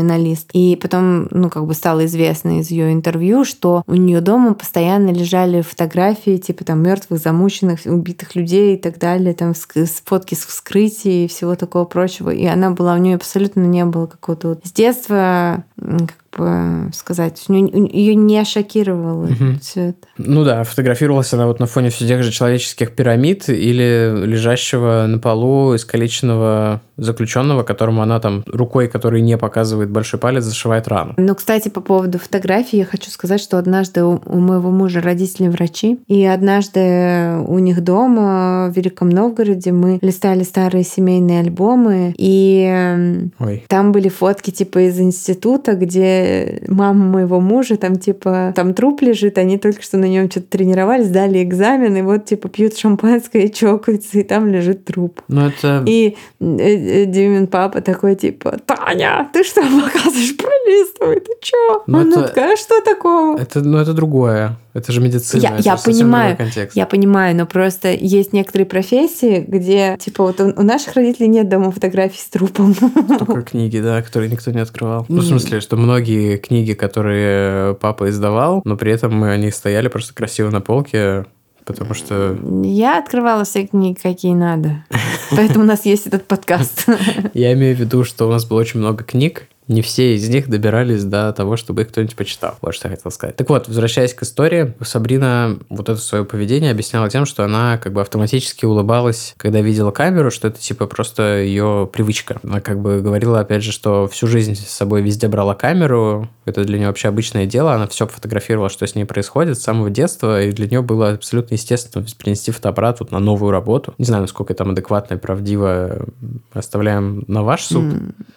[0.00, 0.50] эксперт-криминалист.
[0.52, 5.10] И потом, ну, как бы стало известно из ее интервью, что у нее дома постоянно
[5.10, 10.44] лежали фотографии, типа там мертвых, замученных, убитых людей и так далее, там с- фотки с
[10.44, 12.30] вскрытий и всего такого прочего.
[12.30, 17.44] И она была, у нее абсолютно не было какого-то вот с детства, как бы сказать,
[17.48, 19.58] у нее, ее не шокировало Мгм.
[19.60, 20.08] все это.
[20.18, 25.18] Ну да, фотографировалась она вот на фоне все тех же человеческих пирамид или лежащего на
[25.18, 31.14] полу искалеченного заключенного, которому она там рукой, который не показывает большой палец, зашивает рану.
[31.16, 35.48] Ну, кстати, по поводу фотографий, я хочу сказать, что однажды у, у моего мужа родители
[35.48, 42.66] врачи, и однажды у них дома в Великом Новгороде мы листали старые семейные альбомы, и
[42.70, 43.64] эм, Ой.
[43.66, 46.19] там были фотки типа из института, где
[46.68, 51.06] мама моего мужа, там типа, там труп лежит, они только что на нем что-то тренировались,
[51.06, 55.20] сдали экзамен, и вот типа пьют шампанское чокаются, и там лежит труп.
[55.28, 55.82] Ну это...
[55.86, 60.36] И э, э, Димин папа такой, типа, Таня, ты что показываешь?
[60.36, 61.82] Пролистывай, ты чё?
[61.86, 63.38] Ну, Она это- такая, «А что такого?
[63.38, 64.56] Это, ну, это другое.
[64.72, 65.40] Это же медицина.
[65.40, 66.36] Я- я понимаю.
[66.74, 71.48] Я понимаю, но просто есть некоторые профессии, где, типа, вот у у наших родителей нет
[71.48, 72.74] дома фотографий с трупом.
[72.74, 75.06] Только книги, да, которые никто не открывал.
[75.08, 80.14] Ну, в смысле, что многие книги, которые папа издавал, но при этом они стояли просто
[80.14, 81.24] красиво на полке,
[81.64, 84.84] потому что Я открывала все книги, какие надо.
[85.30, 86.86] Поэтому у нас есть этот подкаст.
[87.34, 90.48] я имею в виду, что у нас было очень много книг, не все из них
[90.48, 92.56] добирались до того, чтобы их кто-нибудь почитал.
[92.60, 93.36] Вот что я хотел сказать.
[93.36, 97.92] Так вот, возвращаясь к истории, Сабрина вот это свое поведение объясняла тем, что она как
[97.92, 102.40] бы автоматически улыбалась, когда видела камеру, что это типа просто ее привычка.
[102.42, 106.64] Она как бы говорила, опять же, что всю жизнь с собой везде брала камеру, это
[106.64, 110.42] для нее вообще обычное дело, она все фотографировала, что с ней происходит с самого детства,
[110.42, 113.94] и для нее было абсолютно естественно принести фотоаппарат вот на новую работу.
[113.98, 116.06] Не знаю, насколько там адекватно и правдиво
[116.52, 117.84] оставляем на ваш суд.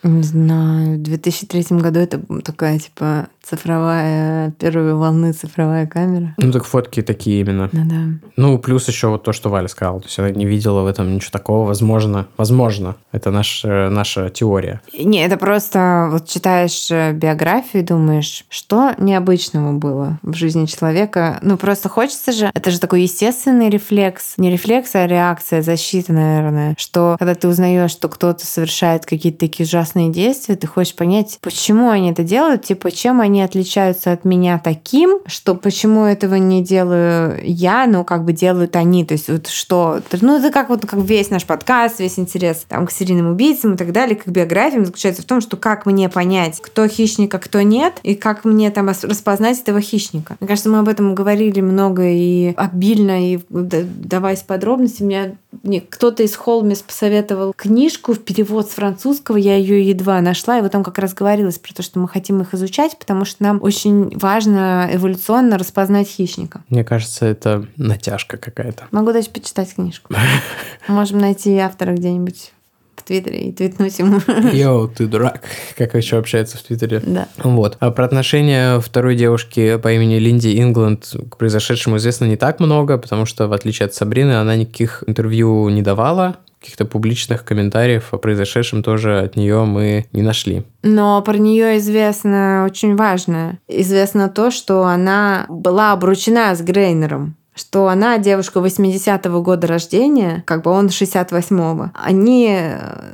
[0.04, 6.34] Не знаю, 2003 году это такая, типа, цифровая, первой волны цифровая камера.
[6.38, 7.70] Ну, так фотки такие именно.
[7.72, 8.30] Ну да.
[8.38, 10.00] Ну, плюс еще вот то, что Валя сказала.
[10.00, 11.68] То есть она не видела в этом ничего такого.
[11.68, 12.96] Возможно, возможно.
[13.12, 14.82] Это наш, э, наша теория.
[14.98, 21.40] Не, это просто вот читаешь э, биографию и думаешь, что необычного было в жизни человека.
[21.42, 24.36] Ну, просто хочется же, это же такой естественный рефлекс.
[24.38, 26.76] Не рефлекс, а реакция, защита, наверное.
[26.78, 31.90] Что когда ты узнаешь, что кто-то совершает какие-то такие ужасные действия, ты хочешь понять, почему
[31.90, 37.40] они это делают, типа, чем они отличаются от меня таким, что почему этого не делаю
[37.44, 39.06] я, но как бы делают они.
[39.06, 40.02] То есть вот что...
[40.22, 43.78] Ну, это как вот как весь наш подкаст, весь интерес там, к серийным убийцам и
[43.78, 47.62] так далее, к биографиям заключается в том, что как мне понять, кто хищник, а кто
[47.62, 50.36] нет, и как мне там распознать этого хищника.
[50.40, 55.04] Мне кажется, мы об этом говорили много и обильно, и даваясь подробности.
[55.04, 60.58] Мне, мне кто-то из Холмис посоветовал книжку в перевод с французского, я ее едва нашла,
[60.58, 63.44] и вот там как раз говорилось про то, что мы хотим их изучать, потому что
[63.44, 66.64] нам очень важно эволюционно распознать хищника.
[66.70, 68.88] Мне кажется, это натяжка какая-то.
[68.92, 70.14] Могу даже почитать книжку.
[70.88, 72.52] Можем найти автора где-нибудь
[72.96, 74.20] в Твиттере и твитнуть ему.
[74.54, 75.42] Йоу, ты дурак.
[75.78, 77.02] Как еще общаются в Твиттере.
[77.06, 77.28] Да.
[77.38, 77.78] Вот.
[77.80, 82.98] А про отношение второй девушки по имени Линди Ингланд к произошедшему известно не так много,
[82.98, 88.18] потому что, в отличие от Сабрины, она никаких интервью не давала, каких-то публичных комментариев о
[88.18, 90.64] произошедшем тоже от нее мы не нашли.
[90.82, 93.60] Но про нее известно очень важное.
[93.68, 100.64] Известно то, что она была обручена с Грейнером что она девушка 80-го года рождения, как
[100.64, 101.92] бы он 68-го.
[101.94, 103.14] Они э,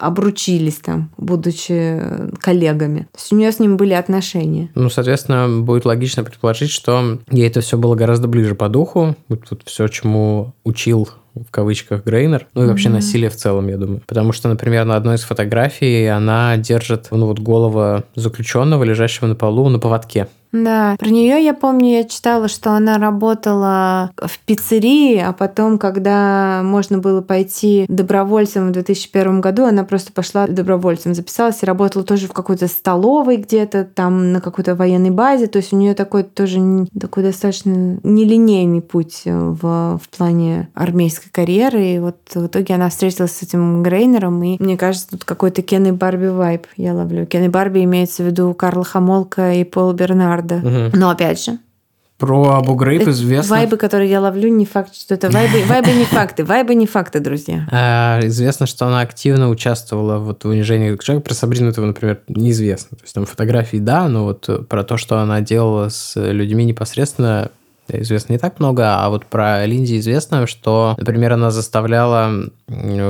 [0.00, 2.00] обручились там, будучи
[2.40, 3.00] коллегами.
[3.12, 4.68] То есть у нее с ним были отношения.
[4.74, 9.16] Ну, соответственно, будет логично предположить, что ей это все было гораздо ближе по духу.
[9.28, 12.96] Вот тут все, чему учил в кавычках Грейнер, ну и вообще Мгм.
[12.96, 14.02] насилие в целом, я думаю.
[14.06, 19.36] Потому что, например, на одной из фотографий она держит ну, вот голову заключенного, лежащего на
[19.36, 20.26] полу, на поводке.
[20.52, 26.62] Да, про нее я помню, я читала, что она работала в пиццерии, а потом, когда
[26.64, 32.26] можно было пойти добровольцем в 2001 году, она просто пошла добровольцем, записалась и работала тоже
[32.26, 35.46] в какой-то столовой где-то, там на какой-то военной базе.
[35.46, 41.82] То есть у нее такой тоже такой достаточно нелинейный путь в, в плане армейской карьеры.
[41.82, 45.86] И вот в итоге она встретилась с этим Грейнером, и мне кажется, тут какой-то Кен
[45.86, 47.24] и Барби вайп я ловлю.
[47.26, 49.92] Кен и Барби имеется в виду Карла Хамолка и Пол
[50.40, 50.88] Бернарда.
[50.88, 50.96] Угу.
[50.96, 51.58] Но опять же,
[52.18, 53.56] про Абу Грейб известно...
[53.56, 55.64] Вайбы, которые я ловлю, не факт, что это вайбы.
[55.66, 56.44] Вайбы не факты.
[56.44, 57.66] Вайбы не факты, друзья.
[57.72, 61.24] А, известно, что она активно участвовала вот в унижении человека.
[61.24, 62.98] Про Сабрину этого, например, неизвестно.
[62.98, 67.50] То есть там фотографии, да, но вот про то, что она делала с людьми непосредственно,
[67.94, 72.50] известно не так много, а вот про Линди известно, что, например, она заставляла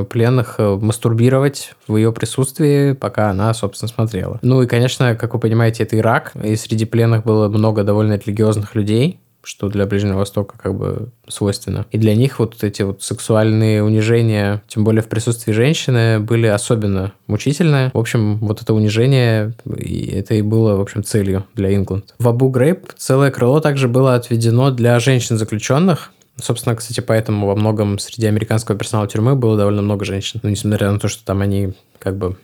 [0.08, 4.38] пленных э, мастурбировать в ее присутствии, пока она, собственно, смотрела.
[4.42, 8.74] Ну и, конечно, как вы понимаете, это Ирак, и среди пленных было много довольно религиозных
[8.74, 11.86] людей, что для Ближнего Востока как бы свойственно.
[11.90, 17.12] И для них вот эти вот сексуальные унижения, тем более в присутствии женщины, были особенно
[17.26, 17.90] мучительные.
[17.94, 22.14] В общем, вот это унижение, и это и было, в общем, целью для Ингланд.
[22.18, 26.12] В Абу Грейб целое крыло также было отведено для женщин-заключенных,
[26.42, 30.40] Собственно, кстати, поэтому во многом среди американского персонала тюрьмы было довольно много женщин.
[30.42, 32.36] Ну, несмотря на то, что там они как бы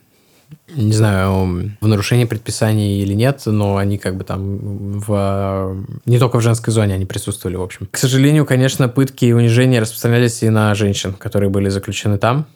[0.69, 5.87] не знаю, в нарушении предписаний или нет, но они как бы там в...
[6.05, 7.89] Не только в женской зоне они присутствовали, в общем.
[7.91, 12.47] К сожалению, конечно, пытки и унижения распространялись и на женщин, которые были заключены там.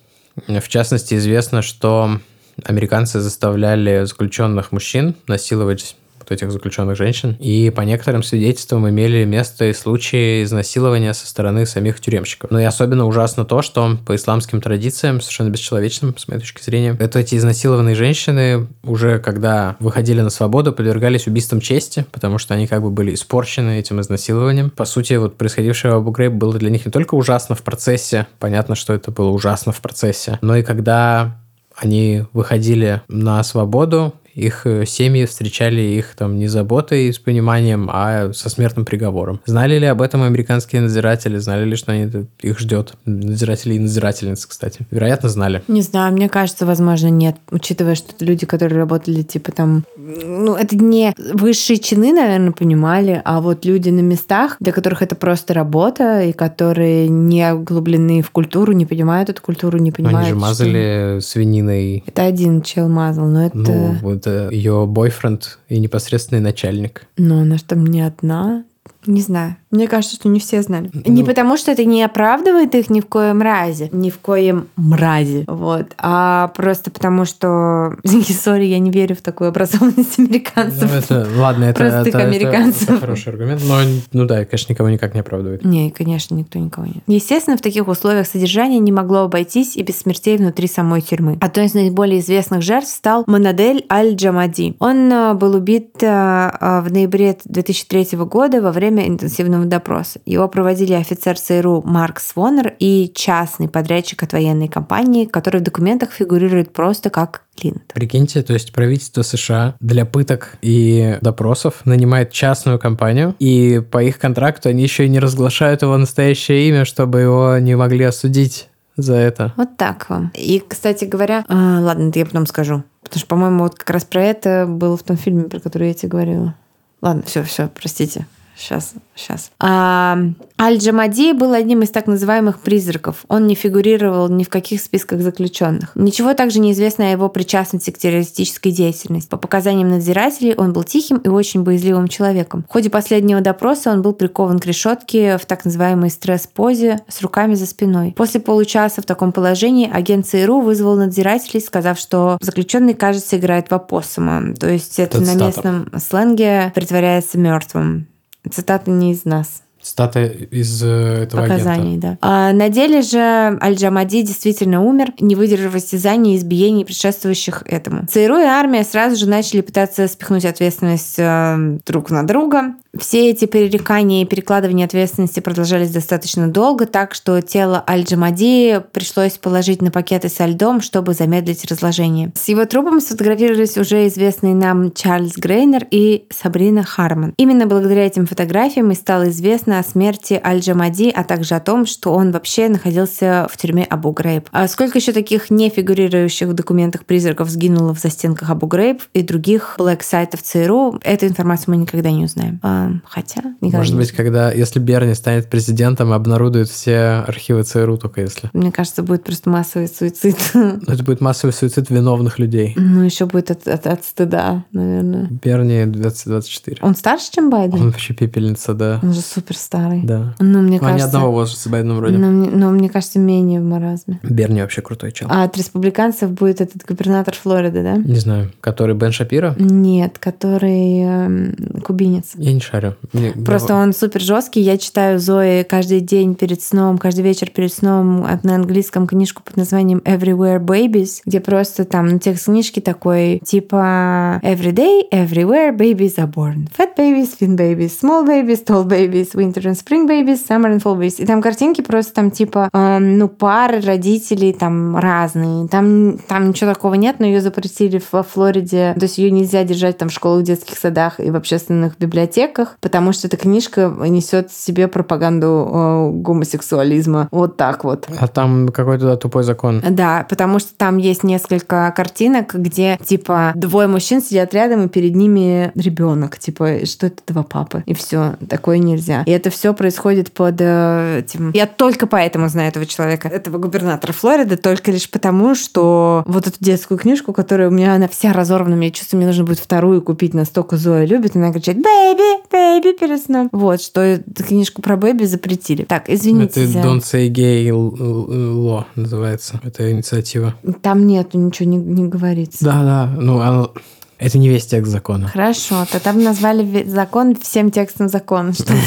[0.46, 2.20] В частности, известно, что
[2.64, 5.96] американцы заставляли заключенных мужчин насиловать
[6.30, 7.36] этих заключенных женщин.
[7.40, 12.50] И по некоторым свидетельствам имели место и случаи изнасилования со стороны самих тюремщиков.
[12.50, 16.96] Но и особенно ужасно то, что по исламским традициям, совершенно бесчеловечным, с моей точки зрения,
[16.98, 22.66] это эти изнасилованные женщины уже когда выходили на свободу, подвергались убийствам чести, потому что они
[22.66, 24.70] как бы были испорчены этим изнасилованием.
[24.70, 28.26] По сути, вот происходившее в Абу Грейб было для них не только ужасно в процессе,
[28.38, 31.36] понятно, что это было ужасно в процессе, но и когда
[31.76, 37.88] они выходили на свободу, их э, семьи встречали их там не заботой и с пониманием,
[37.92, 39.40] а со смертным приговором.
[39.46, 41.38] Знали ли об этом американские надзиратели?
[41.38, 42.10] Знали ли, что они,
[42.40, 42.94] их ждет?
[43.04, 44.86] Надзиратели и надзирательницы, кстати.
[44.90, 45.62] Вероятно, знали.
[45.68, 47.36] Не знаю, мне кажется, возможно, нет.
[47.50, 49.84] Учитывая, что это люди, которые работали, типа там...
[49.96, 55.14] Ну, это не высшие чины, наверное, понимали, а вот люди на местах, для которых это
[55.14, 60.20] просто работа, и которые не углублены в культуру, не понимают эту культуру, не понимают...
[60.20, 61.28] Они же мазали что...
[61.28, 62.04] свининой.
[62.06, 63.58] Это один чел мазал, но это...
[63.58, 67.06] Ну, вот это ее бойфренд и непосредственный начальник.
[67.16, 68.64] Но она же там не одна.
[69.06, 69.56] Не знаю.
[69.70, 70.90] Мне кажется, что не все знали.
[70.92, 74.66] Ну, не потому, что это не оправдывает их ни в коем разе, ни в коем
[74.76, 80.90] мразе, вот, а просто потому, что, сори, я не верю в такую образованность американцев.
[80.90, 82.82] Ну, это, ладно, это, Простых это, американцев.
[82.82, 83.78] Это, это хороший аргумент, но,
[84.12, 85.64] ну да, конечно, никого никак не оправдывает.
[85.64, 87.02] Не, конечно, никто никого не.
[87.06, 91.38] Естественно, в таких условиях содержания не могло обойтись и без смертей внутри самой тюрьмы.
[91.40, 94.76] Одной из наиболее известных жертв стал Манадель Аль-Джамади.
[94.80, 100.20] Он э, был убит э, э, в ноябре 2003 года во время интенсивного судебного допроса.
[100.26, 106.12] Его проводили офицер ЦРУ Марк Свонер и частный подрядчик от военной компании, который в документах
[106.12, 107.92] фигурирует просто как Линд.
[107.92, 114.18] Прикиньте, то есть правительство США для пыток и допросов нанимает частную компанию, и по их
[114.18, 119.14] контракту они еще и не разглашают его настоящее имя, чтобы его не могли осудить за
[119.14, 119.52] это.
[119.56, 120.32] Вот так вам.
[120.34, 122.82] И, кстати говоря, а, ладно, это я потом скажу.
[123.02, 125.94] Потому что, по-моему, вот как раз про это было в том фильме, про который я
[125.94, 126.54] тебе говорила.
[127.02, 128.26] Ладно, все, все, простите.
[128.60, 129.50] Сейчас, сейчас.
[129.58, 130.18] А,
[130.60, 133.24] Аль-Джамади был одним из так называемых призраков.
[133.28, 135.92] Он не фигурировал ни в каких списках заключенных.
[135.94, 139.30] Ничего также не известно о его причастности к террористической деятельности.
[139.30, 142.66] По показаниям надзирателей, он был тихим и очень боязливым человеком.
[142.68, 147.54] В ходе последнего допроса он был прикован к решетке в так называемой стресс-позе с руками
[147.54, 148.12] за спиной.
[148.14, 153.72] После получаса в таком положении агент ЦРУ вызвал надзирателей, сказав, что заключенный, кажется, играет в
[153.72, 154.54] опоссума.
[154.54, 158.09] То есть это, это на местном сленге притворяется мертвым.
[158.48, 159.62] Цитата не из нас.
[159.82, 162.08] Цитата из э, этого Показаний, агента.
[162.08, 162.18] да.
[162.20, 168.06] А на деле же Аль-Джамади действительно умер, не выдержав истязаний и избиений, предшествующих этому.
[168.06, 172.74] ЦРУ и армия сразу же начали пытаться спихнуть ответственность э, друг на друга.
[172.98, 179.80] Все эти перерекания и перекладывания ответственности продолжались достаточно долго, так что тело Аль-Джамади пришлось положить
[179.80, 182.32] на пакеты со льдом, чтобы замедлить разложение.
[182.34, 187.32] С его трупом сфотографировались уже известные нам Чарльз Грейнер и Сабрина Харман.
[187.36, 192.12] Именно благодаря этим фотографиям и стало известно о смерти Аль-Джамади, а также о том, что
[192.12, 194.48] он вообще находился в тюрьме Абу Грейб.
[194.50, 199.22] А сколько еще таких не фигурирующих в документах призраков сгинуло в застенках Абу Грейб и
[199.22, 202.58] других блэк-сайтов ЦРУ, эту информацию мы никогда не узнаем.
[203.04, 208.50] Хотя, никогда Может быть, когда, если Берни станет президентом, обнародуют все архивы ЦРУ, только если.
[208.52, 210.36] Мне кажется, будет просто массовый суицид.
[210.54, 212.74] Это будет массовый суицид виновных людей.
[212.76, 215.28] Ну, еще будет от, от, от стыда, наверное.
[215.30, 216.78] Берни 2024.
[216.82, 217.80] Он старше, чем Байден?
[217.80, 219.00] Он вообще пепельница, да.
[219.02, 220.02] Он же супер старый.
[220.02, 220.34] Да.
[220.38, 221.06] Ну, мне Ну, Они кажется...
[221.06, 222.18] одного возраста с Байденом вроде.
[222.18, 224.20] Но мне, но мне кажется, менее в маразме.
[224.22, 225.28] Берни вообще крутой чел.
[225.30, 227.96] А от республиканцев будет этот губернатор Флориды, да?
[227.96, 229.54] Не знаю, который Бен Шапира?
[229.58, 231.54] Нет, который эм,
[231.84, 232.32] кубинец.
[232.34, 232.94] Я не шарю.
[233.12, 234.60] Мне- Просто он супер жесткий.
[234.60, 239.56] Я читаю Зои каждый день перед сном, каждый вечер перед сном на английском книжку под
[239.56, 246.16] названием Everywhere Babies, где просто там на текст книжки такой типа Every day, everywhere babies
[246.16, 246.68] are born.
[246.76, 250.98] Fat babies, thin babies, small babies, tall babies, winter and spring babies, summer and fall
[250.98, 251.16] babies.
[251.22, 255.68] И там картинки просто там типа, эм, ну, пары родителей там разные.
[255.68, 258.94] Там, там ничего такого нет, но ее запретили во Флориде.
[258.98, 263.12] То есть ее нельзя держать там в школах, детских садах и в общественных библиотеках, потому
[263.12, 267.28] что эта книжка несет в себе пропаганду э, гомосексуализма.
[267.30, 268.08] Вот так вот.
[268.18, 269.82] А там какой-то тупой закон.
[269.88, 275.14] Да, потому что там есть несколько картинок, где типа двое мужчин сидят рядом, и перед
[275.14, 276.38] ними ребенок.
[276.38, 277.82] Типа, что это два папы?
[277.86, 279.22] И все, такое нельзя.
[279.26, 281.50] И это все происходит под э, этим.
[281.52, 286.56] Я только поэтому знаю этого человека, этого губернатора Флориды, только лишь потому, что вот эту
[286.60, 290.34] детскую книжку, которая у меня, она вся разорвана, мне чувствую, мне нужно будет вторую купить,
[290.34, 292.49] настолько Зоя любит, она кричит «Baby!
[292.50, 293.48] Baby!» перед сном.
[293.52, 295.84] Вот, что эту книжку про Baby запретили.
[295.84, 296.62] Так, извините.
[296.64, 299.60] Это за- Don't Say Gay Law называется.
[299.64, 300.54] Это инициатива.
[300.82, 302.64] Там нету, ничего не, не говорится.
[302.64, 303.06] Да, да.
[303.20, 303.72] Ну, оно-
[304.20, 305.28] это не весь текст закона.
[305.28, 308.78] Хорошо, то там назвали закон всем текстом закона, чтобы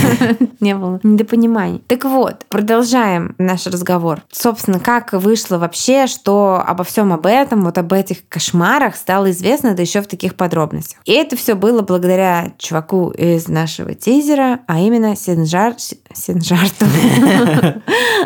[0.59, 1.83] не было недопониманий.
[1.87, 4.21] Так вот, продолжаем наш разговор.
[4.31, 9.73] Собственно, как вышло вообще, что обо всем об этом, вот об этих кошмарах стало известно,
[9.73, 10.99] да еще в таких подробностях.
[11.05, 15.73] И это все было благодаря чуваку из нашего тизера, а именно Синжар...
[16.13, 16.85] Синжарту.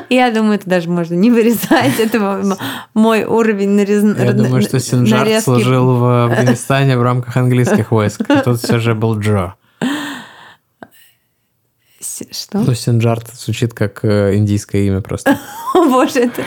[0.10, 2.00] Я думаю, это даже можно не вырезать.
[2.00, 2.58] Это
[2.94, 8.22] мой уровень нарез- Я думаю, что нарезки служил в Афганистане в рамках английских войск.
[8.44, 9.54] Тут все же был Джо.
[12.32, 12.60] Что?
[12.60, 15.38] Ну, Синджар звучит как э, индийское имя просто.
[15.74, 16.44] Боже, это,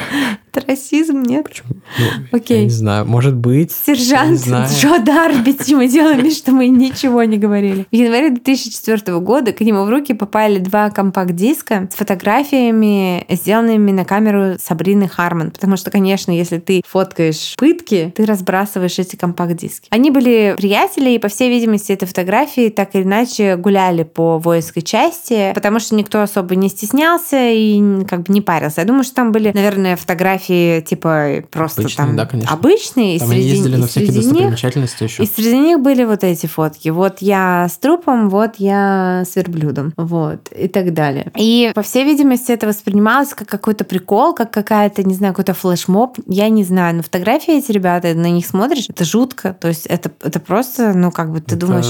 [0.52, 1.44] это расизм, нет?
[1.44, 1.68] Почему?
[1.98, 2.58] Ну, Окей.
[2.58, 3.06] Я не знаю.
[3.06, 3.72] Может быть.
[3.72, 4.40] Сержант.
[4.46, 7.86] Джо Дарбити, мы делаем вид, что мы ничего не говорили.
[7.90, 14.04] В январе 2004 года к нему в руки попали два компакт-диска с фотографиями, сделанными на
[14.04, 15.50] камеру Сабрины Харман.
[15.50, 19.88] Потому что, конечно, если ты фоткаешь пытки, ты разбрасываешь эти компакт-диски.
[19.90, 24.82] Они были приятели, и, по всей видимости, эти фотографии так или иначе гуляли по воинской
[24.82, 28.80] части, потому что никто особо не стеснялся и как бы не парился.
[28.80, 32.52] Я думаю, что там были, наверное, фотографии типа просто Обычные, там да, конечно.
[32.54, 33.16] обычные.
[33.16, 35.22] и Там они среди- ездили и на всякие среди них- достопримечательности еще.
[35.22, 36.88] и среди них были вот эти фотки.
[36.88, 39.92] Вот я с трупом, вот я с верблюдом.
[39.96, 40.48] Вот.
[40.56, 41.30] И так далее.
[41.36, 46.18] И, по всей видимости, это воспринималось как какой-то прикол, как какая-то, не знаю, какой-то флешмоб.
[46.26, 46.96] Я не знаю.
[46.96, 49.56] Но фотографии эти ребята, на них смотришь, это жутко.
[49.60, 51.86] То есть это, это просто, ну, как бы ты Это думаешь...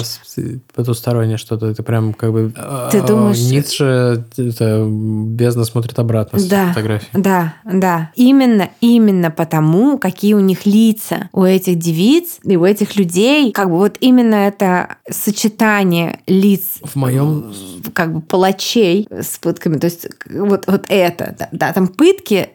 [0.75, 1.67] потустороннее что-то.
[1.67, 2.53] Это прям как бы...
[2.91, 6.69] Ты э, думаешь- Ницше это бездна смотрит обратно с Да.
[6.69, 7.09] фотографий.
[7.13, 8.11] Да, да.
[8.41, 13.69] Именно, именно потому, какие у них лица, у этих девиц и у этих людей, как
[13.69, 17.53] бы вот именно это сочетание лиц В моем
[17.93, 19.77] как бы палачей с пытками.
[19.77, 22.49] То есть вот, вот это, да, да, там пытки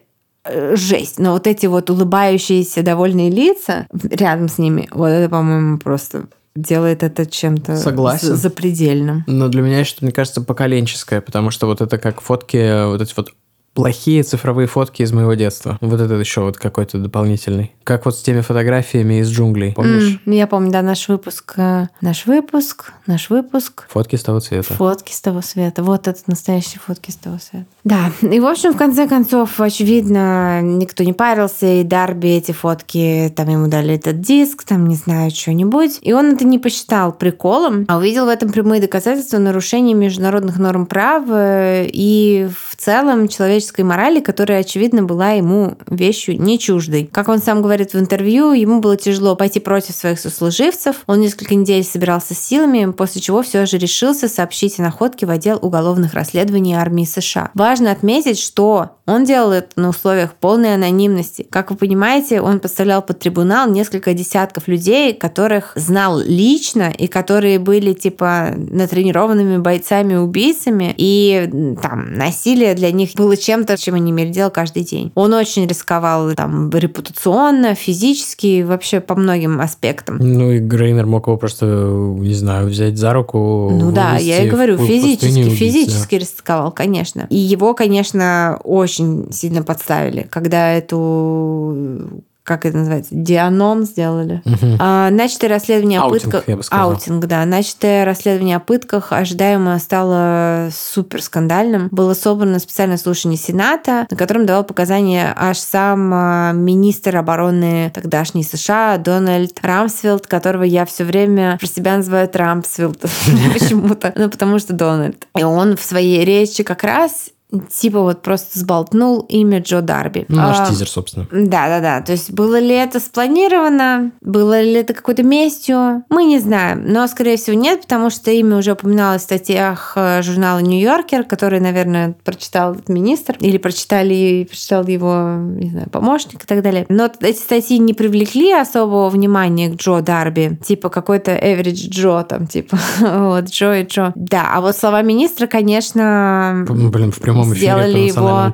[0.44, 5.78] э, жесть, но вот эти вот улыбающиеся довольные лица рядом с ними, вот это, по-моему,
[5.78, 6.24] просто
[6.56, 8.26] делает это чем-то Согласен.
[8.28, 9.22] за- запредельным.
[9.28, 13.14] Но для меня что-то, мне кажется, поколенческое, потому что вот это как фотки, вот эти
[13.16, 13.32] вот
[13.76, 15.76] плохие цифровые фотки из моего детства.
[15.82, 17.75] Вот это еще вот какой-то дополнительный.
[17.86, 20.18] Как вот с теми фотографиями из джунглей, помнишь?
[20.26, 23.86] М, я помню, да, наш выпуск, э, наш выпуск, наш выпуск.
[23.90, 24.74] Фотки с того цвета.
[24.74, 25.84] Фотки с того света.
[25.84, 27.66] Вот это настоящие фотки с того света.
[27.84, 33.32] Да, и в общем, в конце концов, очевидно, никто не парился, и Дарби эти фотки,
[33.36, 36.00] там ему дали этот диск, там, не знаю, что-нибудь.
[36.02, 40.86] И он это не посчитал приколом, а увидел в этом прямые доказательства нарушения международных норм
[40.86, 47.08] права и в целом человеческой морали, которая, очевидно, была ему вещью не чуждой.
[47.12, 51.02] Как он сам говорит, говорит в интервью, ему было тяжело пойти против своих сослуживцев.
[51.06, 55.30] Он несколько недель собирался с силами, после чего все же решился сообщить о находке в
[55.30, 57.50] отдел уголовных расследований армии США.
[57.52, 61.46] Важно отметить, что он делал это на условиях полной анонимности.
[61.48, 67.58] Как вы понимаете, он подставлял под трибунал несколько десятков людей, которых знал лично и которые
[67.58, 70.94] были типа натренированными бойцами-убийцами.
[70.96, 75.12] И там насилие для них было чем-то, чем они имели дело каждый день.
[75.14, 80.18] Он очень рисковал там репутационно, физически, вообще по многим аспектам.
[80.20, 83.70] Ну и Грейнер мог его просто, не знаю, взять за руку.
[83.72, 87.26] Ну да, я и говорю, физически, физически рисковал, конечно.
[87.30, 94.40] И его, конечно, очень сильно подставили, когда эту как это называется, дианом сделали.
[94.44, 94.76] Угу.
[94.78, 96.44] А, начатое расследование о пытках...
[96.70, 97.44] Аутинг, да.
[97.44, 101.88] Начатое расследование о пытках ожидаемо стало супер скандальным.
[101.90, 108.44] Было собрано специальное слушание Сената, на котором давал показания аж сам а, министр обороны тогдашней
[108.44, 113.00] США Дональд Рамсфилд, которого я все время про себя называю Трампсфилд
[113.52, 114.12] почему-то.
[114.14, 115.26] Ну, потому что Дональд.
[115.36, 117.30] И он в своей речи как раз
[117.72, 120.26] типа вот просто сболтнул имя Джо Дарби.
[120.28, 121.26] Ну, наш а, тизер, собственно.
[121.30, 122.00] Да, да, да.
[122.00, 126.84] То есть было ли это спланировано, было ли это какой-то местью, мы не знаем.
[126.86, 131.60] Но, скорее всего, нет, потому что имя уже упоминалось в статьях э, журнала Нью-Йоркер, который,
[131.60, 136.86] наверное, прочитал этот министр, или прочитали, прочитал его, не знаю, помощник и так далее.
[136.88, 142.46] Но эти статьи не привлекли особого внимания к Джо Дарби, типа какой-то average Джо там,
[142.46, 144.12] типа вот Джо и Джо.
[144.16, 146.64] Да, а вот слова министра, конечно...
[146.68, 148.52] Блин, в прямом сделали его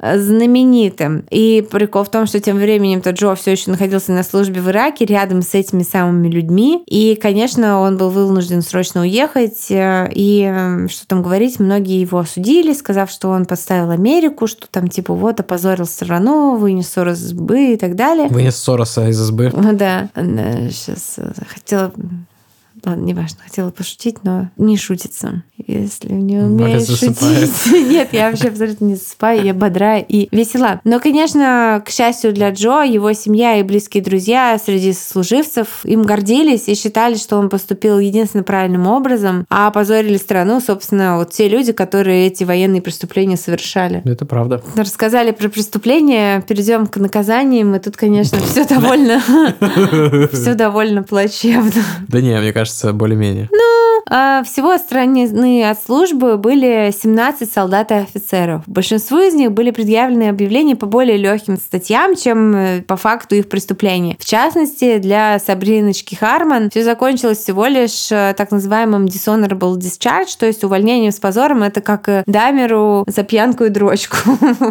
[0.00, 1.24] знаменитым.
[1.30, 4.68] И прикол в том, что тем временем то Джо все еще находился на службе в
[4.68, 6.82] Ираке рядом с этими самыми людьми.
[6.86, 9.66] И, конечно, он был вынужден срочно уехать.
[9.70, 15.14] И что там говорить, многие его осудили, сказав, что он подставил Америку, что там типа
[15.14, 18.28] вот опозорил страну, вынес Сорос из СБ и так далее.
[18.28, 19.50] Вынес Сороса из СБ.
[19.72, 20.08] Да.
[20.14, 21.92] Сейчас э, хотела
[22.84, 25.42] Ладно, неважно, хотела пошутить, но не шутится.
[25.66, 27.72] Если не умеешь шутить.
[27.90, 30.80] Нет, я вообще абсолютно не засыпаю, я бодрая и весела.
[30.84, 36.68] Но, конечно, к счастью для Джо, его семья и близкие друзья среди служивцев им гордились
[36.68, 41.72] и считали, что он поступил единственно правильным образом, а опозорили страну, собственно, вот те люди,
[41.72, 44.02] которые эти военные преступления совершали.
[44.04, 44.62] Это правда.
[44.76, 49.20] Рассказали про преступления, перейдем к наказаниям, и тут, конечно, все довольно,
[50.32, 51.82] все довольно плачевно.
[52.08, 53.48] Да не, мне кажется, кажется, более-менее.
[53.52, 58.62] Ну, а, всего отстранены от службы были 17 солдат и офицеров.
[58.66, 63.48] Большинству из них были предъявлены объявления по более легким статьям, чем э, по факту их
[63.48, 64.16] преступлений.
[64.18, 70.46] В частности, для Сабриночки Харман все закончилось всего лишь э, так называемым dishonorable discharge, то
[70.46, 71.62] есть увольнением с позором.
[71.62, 74.16] Это как э, Дамеру за пьянку и дрочку.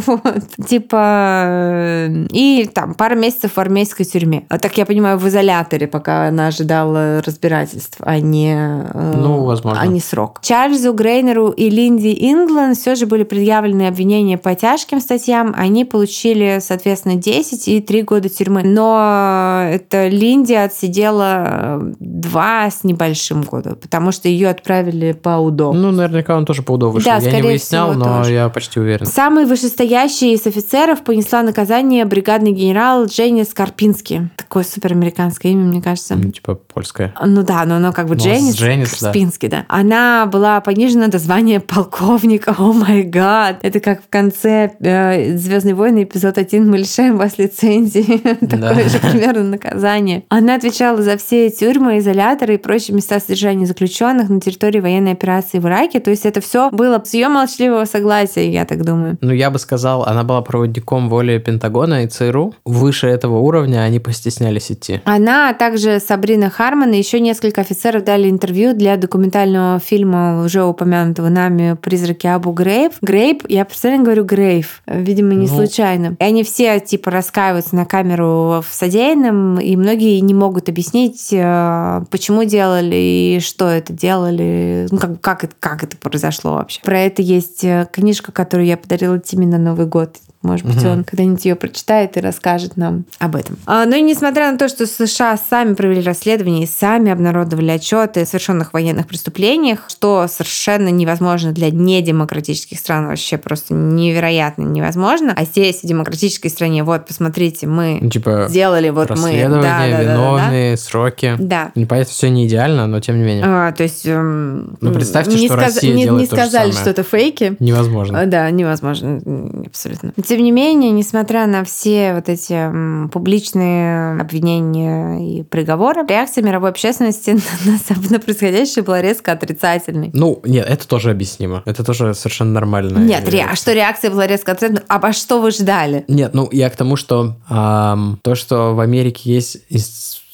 [0.68, 2.08] Типа...
[2.32, 4.46] И там пара месяцев в армейской тюрьме.
[4.50, 9.44] А так я понимаю, в изоляторе, пока она ожидала разбирательства обстоятельств, а не, э, ну,
[9.44, 9.82] возможно.
[9.82, 10.40] а не срок.
[10.42, 15.54] Чарльзу Грейнеру и Линди Ингланд все же были предъявлены обвинения по тяжким статьям.
[15.58, 18.64] Они получили, соответственно, 10 и 3 года тюрьмы.
[18.64, 25.74] Но это Линди отсидела 2 с небольшим года, потому что ее отправили по УДО.
[25.74, 27.12] Ну, наверняка он тоже по УДО вышел.
[27.12, 28.34] Да, я не выяснял, всего, но тоже.
[28.34, 29.06] я почти уверен.
[29.06, 34.30] Самый вышестоящий из офицеров понесла наказание бригадный генерал Дженни Скорпинский.
[34.38, 36.16] Такое суперамериканское имя, мне кажется.
[36.16, 37.14] Ну, типа польское.
[37.26, 39.60] Ну да, но оно как бы ну, Дженнис, Дженнис Спинский, да.
[39.60, 39.66] да.
[39.70, 42.56] Она была понижена до звания полковника.
[42.58, 43.60] О май гад.
[43.62, 48.18] Это как в конце э, Звездные войны эпизод 1 мы лишаем вас лицензии.
[48.46, 50.24] Такое же примерно наказание.
[50.30, 55.60] Она отвечала за все тюрьмы, изоляторы и прочие места содержания заключенных на территории военной операции
[55.60, 56.00] в Ираке.
[56.00, 59.18] То есть это все было с ее молчаливого согласия, я так думаю.
[59.22, 62.54] Ну, я бы сказал, она была проводником воли Пентагона и ЦРУ.
[62.66, 65.02] Выше этого уровня они постеснялись идти.
[65.06, 70.64] Она, а также Сабрина Харман и еще несколько офицеров дали интервью для документального фильма уже
[70.64, 72.94] упомянутого нами «Призраки Абу Грейв».
[73.02, 75.56] Грейв, я постоянно говорю Грейв, видимо, не ну...
[75.56, 76.16] случайно.
[76.20, 82.02] И они все типа раскаиваются на камеру в содеянном, и многие не могут объяснить, э,
[82.10, 86.82] почему делали и что это делали, ну, как, как, это, как это произошло вообще.
[86.82, 90.18] Про это есть э, книжка, которую я подарила Тиме на Новый год.
[90.42, 90.88] Может быть, угу.
[90.88, 93.58] он когда-нибудь ее прочитает и расскажет нам об этом.
[93.66, 97.59] А, но ну и несмотря на то, что США сами провели расследование и сами обнародовали
[97.68, 105.34] отчеты о совершенных военных преступлениях, что совершенно невозможно для недемократических стран, вообще просто невероятно невозможно.
[105.36, 109.48] А здесь, в демократической стране, вот, посмотрите, мы ну, типа, сделали, вот мы...
[109.50, 111.36] Да, да, виновные, да, да, сроки.
[111.38, 111.72] Да.
[111.74, 113.44] понятно, все не идеально, но тем не менее.
[113.46, 114.06] А, то есть...
[114.06, 117.04] эм, Ну, представьте, не что сказ- Россия не, делает не то же сказали, что это
[117.04, 117.56] фейки.
[117.60, 118.22] Невозможно.
[118.22, 119.22] А, Да, невозможно,
[119.66, 120.14] абсолютно.
[120.16, 126.70] Но, Тем не менее, несмотря на все вот эти публичные обвинения и приговоры, реакция мировой
[126.70, 130.12] общественности на, на- происходящее была резко отрицательной.
[130.14, 131.64] Ну, нет, это тоже объяснимо.
[131.66, 132.98] Это тоже совершенно нормально.
[133.00, 134.84] Нет, ре- а что реакция была резко отрицательной?
[134.88, 136.06] А, а что вы ждали?
[136.08, 139.58] Нет, ну я к тому, что ам, то, что в Америке есть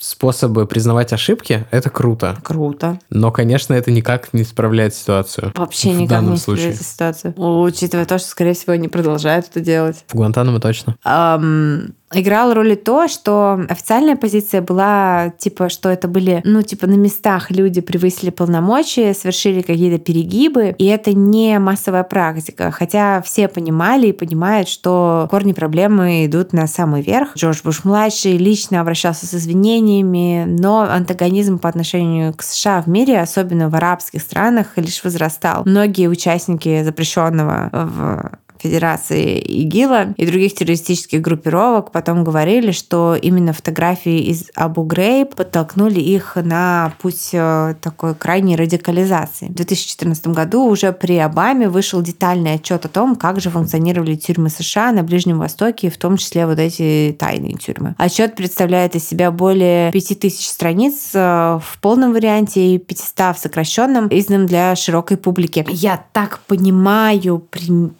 [0.06, 2.38] способы признавать ошибки, это круто.
[2.44, 3.00] Круто.
[3.10, 5.52] Но, конечно, это никак не исправляет ситуацию.
[5.56, 6.74] Вообще в никак не случае.
[6.74, 6.86] исправляет
[7.18, 7.34] ситуацию.
[7.64, 10.04] Учитывая то, что, скорее всего, они продолжают это делать.
[10.08, 10.96] В Гуантанамо точно.
[11.04, 16.88] Ам, играло роль и то, что официальная позиция была типа, что это были, ну, типа
[16.88, 22.72] на местах люди превысили полномочия, совершили какие-то перегибы, и это не массовая практика.
[22.72, 27.36] Хотя все понимали и понимают, что корни проблемы идут на самый верх.
[27.36, 33.70] Джордж Буш-младший лично обращался с извинениями, но антагонизм по отношению к США в мире, особенно
[33.70, 35.64] в арабских странах, лишь возрастал.
[35.66, 44.22] Многие участники запрещенного в Федерации ИГИЛа и других террористических группировок потом говорили, что именно фотографии
[44.22, 49.50] из Абу Грейб подтолкнули их на путь э, такой крайней радикализации.
[49.50, 54.50] В 2014 году уже при Обаме вышел детальный отчет о том, как же функционировали тюрьмы
[54.50, 57.94] США на Ближнем Востоке, в том числе вот эти тайные тюрьмы.
[58.00, 61.20] Отчет представляет из себя более 5000 страниц э,
[61.62, 65.64] в полном варианте и 500 в сокращенном, изданном для широкой публики.
[65.70, 67.48] Я так понимаю,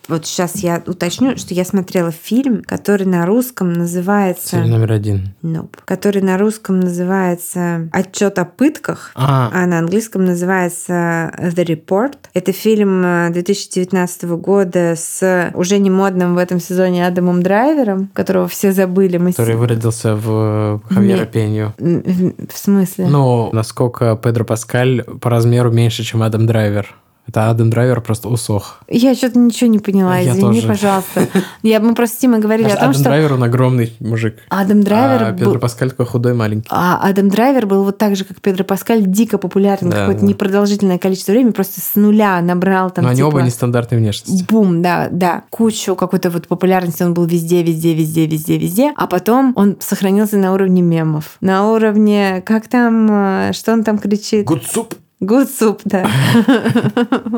[0.08, 4.52] вот сейчас я уточню, что я смотрела фильм, который на русском называется...
[4.58, 5.34] Цель номер один.
[5.44, 5.76] Nope.
[5.86, 12.14] Который на русском называется «Отчет о пытках», А, а на английском называется The Report.
[12.34, 18.48] Это фильм э, 2019 года с уже не модным в этом сезоне Адамом Драйвером, которого
[18.48, 19.18] все забыли.
[19.18, 21.32] Мы с- который выродился в Хавьера Нет.
[21.32, 21.74] Пенью.
[21.78, 23.08] В смысле?
[23.08, 26.96] Ну, насколько Педро Паскаль по размеру меньше, чем Адам Драйвер.
[27.28, 28.82] Это Адам Драйвер просто усох.
[28.88, 30.68] Я что-то ничего не поняла, Я извини, тоже.
[30.68, 31.28] пожалуйста.
[31.64, 34.36] Я, мы просто с Тимой говорили о том, Адам что Драйвер, он огромный мужик.
[34.50, 36.68] Адам Драйвер а был- Педро Паскаль такой худой, маленький.
[36.70, 40.28] А Адам Драйвер был вот так же, как Педро Паскаль, дико популярен Да, какое-то да.
[40.28, 44.46] непродолжительное количество времени, просто с нуля набрал там Но они типа, оба нестандартной внешности.
[44.48, 45.44] Бум, да, да.
[45.50, 48.94] Кучу какой-то вот популярности он был везде, везде, везде, везде, везде.
[48.96, 51.38] А потом он сохранился на уровне мемов.
[51.42, 53.08] На уровне, как там,
[53.50, 54.46] э, что он там кричит?
[54.46, 54.94] Гудсуп.
[55.22, 56.08] Good soup, да.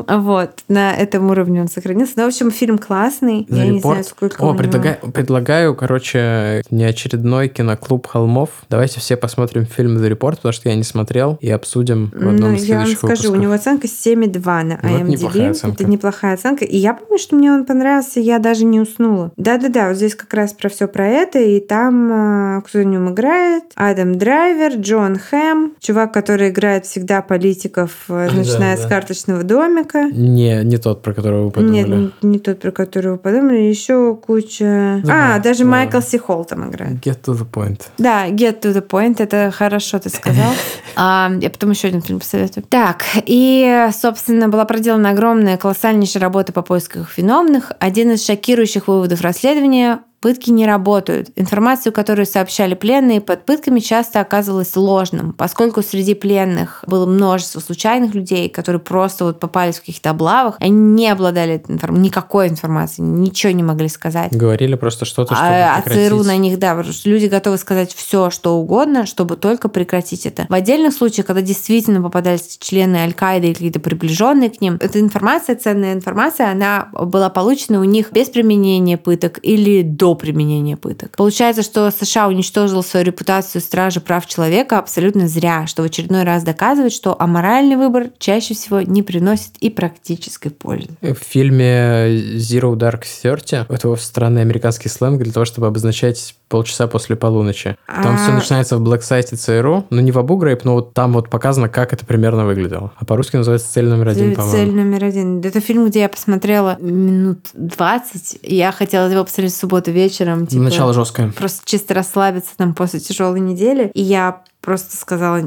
[0.18, 2.14] Вот, на этом уровне он сохранился.
[2.16, 3.46] Ну, в общем, фильм классный.
[3.48, 4.58] Я не знаю, сколько у О, него.
[4.58, 8.50] предлагаю, предлагаю, короче, неочередной киноклуб холмов.
[8.68, 12.50] Давайте все посмотрим фильм The Report, потому что я не смотрел, и обсудим в одном
[12.50, 13.38] Ну, из я вам скажу, у выпусков.
[13.38, 15.08] него оценка 7,2 на Ну, это IMDb.
[15.10, 15.82] неплохая оценка.
[15.82, 16.64] Это неплохая оценка.
[16.64, 19.32] И я помню, что мне он понравился, я даже не уснула.
[19.36, 21.38] Да-да-да, вот здесь как раз про все про это.
[21.38, 23.64] И там, э, кто в нем играет?
[23.76, 27.67] Адам Драйвер, Джон Хэм, чувак, который играет всегда политиков,
[28.08, 28.88] э, начиная Да, с да.
[28.88, 30.10] карточного домика.
[30.10, 31.96] Не, не тот, про которого вы подумали.
[31.96, 35.00] Нет, не, тот, про которого вы подумали, еще куча...
[35.04, 35.70] Да, а, даже да.
[35.70, 36.94] Майкл Си Холл там играет.
[36.94, 37.82] Get to the point.
[37.98, 40.52] Да, Get to the Point, это хорошо ты сказал.
[41.00, 42.64] А, я потом еще один фильм посоветую.
[42.68, 47.70] Так, и, собственно, была проделана огромная, колоссальнейшая работа по поиску виновных.
[47.78, 51.30] Один из шокирующих выводов расследования Пытки не работают.
[51.36, 58.14] Информацию, которую сообщали пленные под пытками, часто оказывалась ложным, поскольку среди пленных было множество случайных
[58.14, 63.52] людей, которые просто вот попались в каких-то облавах, они не обладали информ- никакой информацией, ничего
[63.52, 64.32] не могли сказать.
[64.32, 66.08] Говорили просто что-то, чтобы А, а прекратить.
[66.08, 70.26] ЦРУ на них, да, потому что люди готовы сказать все, что угодно, чтобы только прекратить
[70.26, 70.46] это.
[70.48, 75.54] В отдельных случаях, когда действительно попадались члены Аль-Каиды или какие-то приближенные к ним, эта информация,
[75.54, 81.16] ценная информация, она была получена у них без применения пыток или до применения пыток.
[81.16, 86.42] Получается, что США уничтожила свою репутацию стражи прав человека абсолютно зря, что в очередной раз
[86.42, 90.88] доказывает, что аморальный выбор чаще всего не приносит и практической пользы.
[91.02, 97.14] В фильме Zero Dark Thirty это странный американский сленг для того, чтобы обозначать полчаса после
[97.16, 97.76] полуночи.
[97.86, 100.94] Там А- все начинается в Black Site ЦРУ, но не в Абу Грейб, но вот
[100.94, 102.92] там вот показано, как это примерно выглядело.
[102.96, 104.72] А по-русски называется «Цель номер один», Цель по-моему.
[104.72, 105.40] номер один.
[105.40, 108.38] Это фильм, где я посмотрела минут 20.
[108.42, 110.46] и Я хотела его посмотреть в субботу вечером.
[110.46, 111.32] Типа, Начало жесткое.
[111.32, 113.90] Просто чисто расслабиться там после тяжелой недели.
[113.94, 115.42] И я просто сказала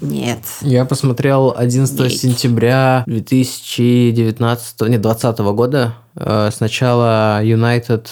[0.00, 0.40] нет.
[0.60, 2.10] Я посмотрел 11 Ей.
[2.10, 5.94] сентября 2019, нет, 20 года.
[6.16, 8.06] Э, Сначала United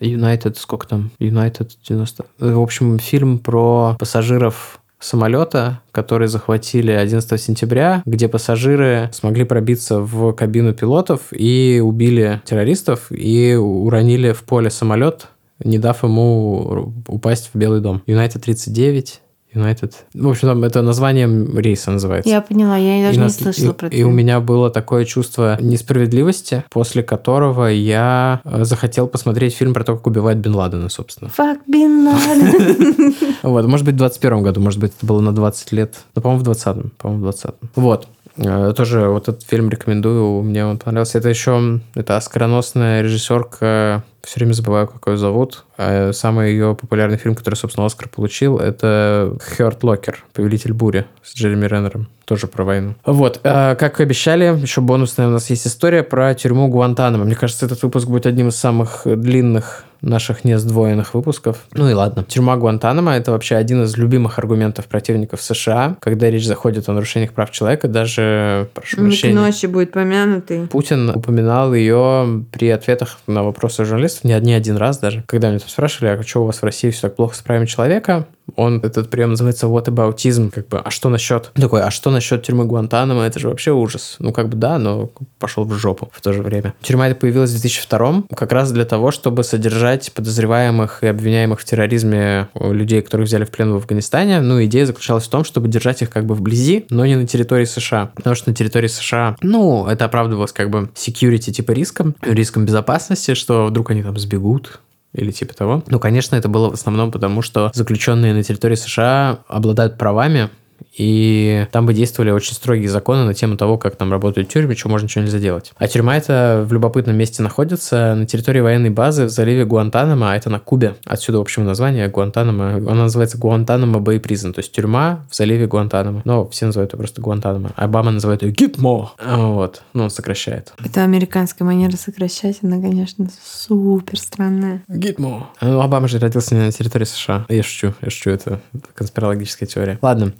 [0.00, 1.10] United, сколько там?
[1.20, 2.24] United 90.
[2.40, 10.00] Э, В общем, фильм про пассажиров самолета, которые захватили 11 сентября, где пассажиры смогли пробиться
[10.00, 15.28] в кабину пилотов и убили террористов и уронили в поле самолет,
[15.64, 18.02] не дав ему упасть в Белый дом.
[18.06, 19.20] United 39,
[19.54, 19.92] United.
[20.12, 22.28] В общем, там это названием рейса называется.
[22.28, 25.06] Я поняла, я даже И не нас- слышала и- про И у меня было такое
[25.06, 30.90] чувство несправедливости, после которого я э, захотел посмотреть фильм про то, как убивают Бен Ладена,
[30.90, 31.30] собственно.
[31.30, 33.14] Фак Бин Ладен.
[33.42, 35.94] Вот, может быть, в 21 году, может быть, это было на 20 лет.
[36.14, 36.92] Ну, по-моему, в 20-м.
[36.98, 37.54] По-моему, в 20-м.
[37.76, 38.08] Вот.
[38.38, 41.18] Э, Тоже вот этот фильм рекомендую, мне он понравился.
[41.18, 45.64] Это еще, это оскароносная режиссерка, все время забываю, как ее зовут.
[45.78, 51.34] А Самый ее популярный фильм, который, собственно, Оскар получил, это «Хёрт Локер», «Повелитель бури» с
[51.34, 52.08] Джереми Реннером.
[52.24, 52.96] Тоже про войну.
[53.04, 57.24] Вот, э, как и обещали, еще бонусная у нас есть история про тюрьму Гуантанамо.
[57.24, 61.66] Мне кажется, этот выпуск будет одним из самых длинных наших несдвоенных выпусков.
[61.72, 62.24] Ну и ладно.
[62.24, 67.32] Тюрьма Гуантанамо– это вообще один из любимых аргументов противников США, когда речь заходит о нарушениях
[67.32, 70.66] прав человека, даже, прошу прощения, Ночи будет помянутый.
[70.68, 75.24] Путин упоминал ее при ответах на вопросы журналистов, не, не один раз даже.
[75.26, 77.66] Когда меня там спрашивали, а что у вас в России все так плохо с правами
[77.66, 81.50] человека, он, этот прием называется whataboutism, как бы, а что насчет?
[81.54, 83.22] Такой, а что насчет тюрьмы Гуантанамо?
[83.22, 84.16] Это же вообще ужас.
[84.20, 86.74] Ну, как бы да, но пошел в жопу в то же время.
[86.80, 91.64] Тюрьма эта появилась в 2002 как раз для того, чтобы содержать подозреваемых и обвиняемых в
[91.64, 94.40] терроризме людей, которых взяли в плен в Афганистане.
[94.40, 97.64] Ну, идея заключалась в том, чтобы держать их как бы вблизи, но не на территории
[97.64, 98.10] США.
[98.14, 103.34] Потому что на территории США, ну, это оправдывалось как бы security типа риском, риском безопасности,
[103.34, 104.80] что вдруг они там сбегут,
[105.12, 105.82] или типа того.
[105.86, 110.50] Ну, конечно, это было в основном потому, что заключенные на территории США обладают правами,
[110.96, 114.88] и там бы действовали очень строгие законы на тему того, как там работают тюрьмы, что
[114.88, 115.72] можно, что нельзя делать.
[115.76, 120.36] А тюрьма это в любопытном месте находится на территории военной базы в заливе Гуантанамо, а
[120.36, 120.94] это на Кубе.
[121.04, 122.76] Отсюда общее название Гуантанамо.
[122.76, 126.22] Она называется Гуантанамо Бэй то есть тюрьма в заливе Гуантанамо.
[126.24, 127.72] Но все называют ее просто Гуантанамо.
[127.76, 129.12] Обама называет ее Гитмо.
[129.24, 129.82] Вот.
[129.92, 130.72] Ну, он сокращает.
[130.84, 134.82] Это американская манера сокращать, она, конечно, супер странная.
[134.88, 135.50] Гитмо.
[135.60, 137.46] Ну, Обама же родился не на территории США.
[137.48, 138.60] Я шучу, я шучу, это
[138.94, 139.98] конспирологическая теория.
[140.02, 140.32] Ладно,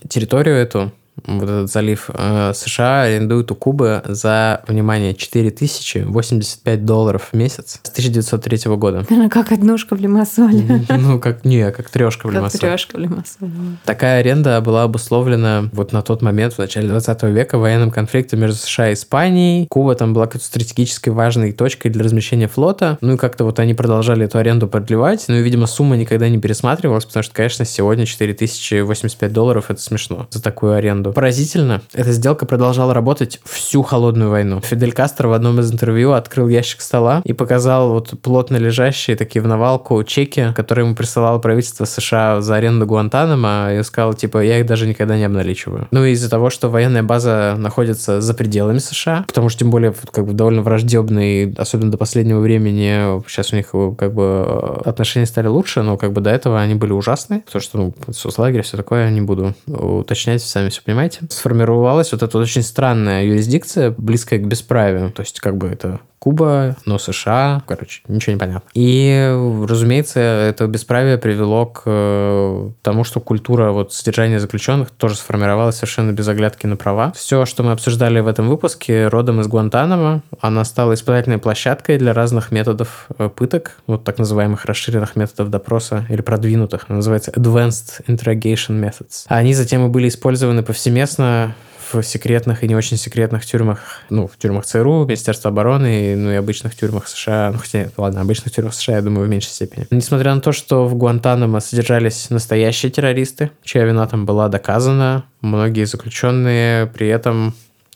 [0.47, 0.93] территорию эту,
[1.24, 7.90] вот этот залив, э, США арендуют у Кубы за, внимание, 4085 долларов в месяц с
[7.90, 9.06] 1903 года.
[9.09, 10.84] Она как однушка в Лимассоле.
[10.88, 12.60] Ну, как, не, как трешка в Как Лимассоле.
[12.60, 13.51] трешка в Лимассоле.
[13.84, 18.56] Такая аренда была обусловлена вот на тот момент, в начале 20 века, военным конфликтом между
[18.59, 19.66] США и Испанией.
[19.68, 22.98] Куба там была какой-то стратегической важной точкой для размещения флота.
[23.01, 25.24] Ну и как-то вот они продолжали эту аренду продлевать.
[25.28, 30.26] Ну и, видимо, сумма никогда не пересматривалась, потому что, конечно, сегодня 4085 долларов– это смешно
[30.30, 31.05] за такую аренду.
[31.12, 34.60] Поразительно, эта сделка продолжала работать всю холодную войну.
[34.60, 39.42] Фидель Кастро в одном из интервью открыл ящик стола и показал вот плотно лежащие такие
[39.42, 44.60] в навалку чеки, которые ему присылало правительство США за аренду Гуантанамо, и сказал, типа, я
[44.60, 45.88] их даже никогда не обналичиваю.
[45.90, 49.94] Ну и из-за того, что военная база находится за пределами США, потому что тем более
[50.12, 55.26] как бы довольно враждебный, особенно до последнего времени, сейчас у них э, как бы отношения
[55.26, 58.76] стали лучше, но как бы до этого они были ужасные, потому что, ну, соцлагерь, все
[58.76, 60.95] такое, не буду уточнять, сами все понимаете.
[61.31, 66.01] Сформировалась вот эта вот очень странная юрисдикция, близкая к бесправию, то есть как бы это
[66.27, 68.69] Куба, но США, короче, ничего не понятно.
[68.74, 69.32] И,
[69.69, 76.11] разумеется, это бесправие привело к э, тому, что культура вот содержания заключенных тоже сформировалась совершенно
[76.11, 77.12] без оглядки на права.
[77.15, 82.12] Все, что мы обсуждали в этом выпуске, родом из Гуантанамо, она стала испытательной площадкой для
[82.12, 88.81] разных методов э, пыток, вот так называемых расширенных методов допроса или продвинутых, называется Advanced Interrogation
[88.81, 89.27] Methods.
[89.28, 91.55] Они затем и были использованы повсеместно
[91.92, 96.34] в секретных и не очень секретных тюрьмах, ну, в тюрьмах ЦРУ, Министерства обороны, ну и
[96.34, 97.50] обычных тюрьмах США.
[97.52, 99.86] Ну, хотя, ладно, обычных тюрьмах США, я думаю, в меньшей степени.
[99.90, 105.84] Несмотря на то, что в Гуантанамо содержались настоящие террористы, чья вина там была доказана, многие
[105.84, 107.54] заключенные при этом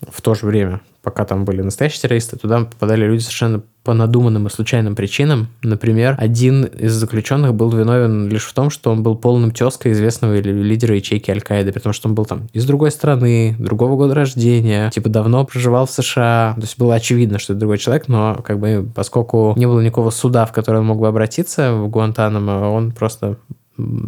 [0.08, 4.46] в то же время, пока там были настоящие террористы, туда попадали люди совершенно по надуманным
[4.46, 5.48] и случайным причинам.
[5.62, 10.38] Например, один из заключенных был виновен лишь в том, что он был полным тезкой известного
[10.38, 14.14] ли- лидера ячейки Аль-Каиды, при том, что он был там из другой страны, другого года
[14.14, 16.52] рождения, типа давно проживал в США.
[16.56, 20.10] То есть было очевидно, что это другой человек, но как бы поскольку не было никакого
[20.10, 23.38] суда, в который он мог бы обратиться в Гуантанамо, он просто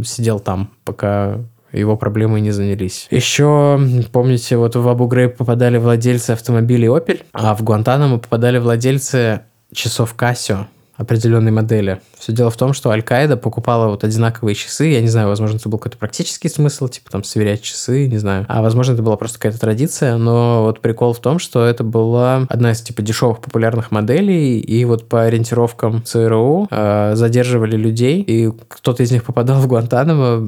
[0.04, 1.38] сидел там, пока
[1.72, 3.06] его проблемы не занялись.
[3.10, 3.80] Еще,
[4.12, 9.40] помните, вот в Абу Грейб попадали владельцы автомобилей Opel, а в Гуантанамо попадали владельцы
[9.74, 10.66] часов Casio
[11.02, 12.00] определенной модели.
[12.18, 14.86] Все дело в том, что Аль-Каида покупала вот одинаковые часы.
[14.86, 18.46] Я не знаю, возможно, это был какой-то практический смысл, типа там сверять часы, не знаю.
[18.48, 20.16] А возможно, это была просто какая-то традиция.
[20.16, 24.60] Но вот прикол в том, что это была одна из типа дешевых популярных моделей.
[24.60, 28.22] И вот по ориентировкам ЦРУ э, задерживали людей.
[28.22, 30.42] И кто-то из них попадал в Гуантанамо,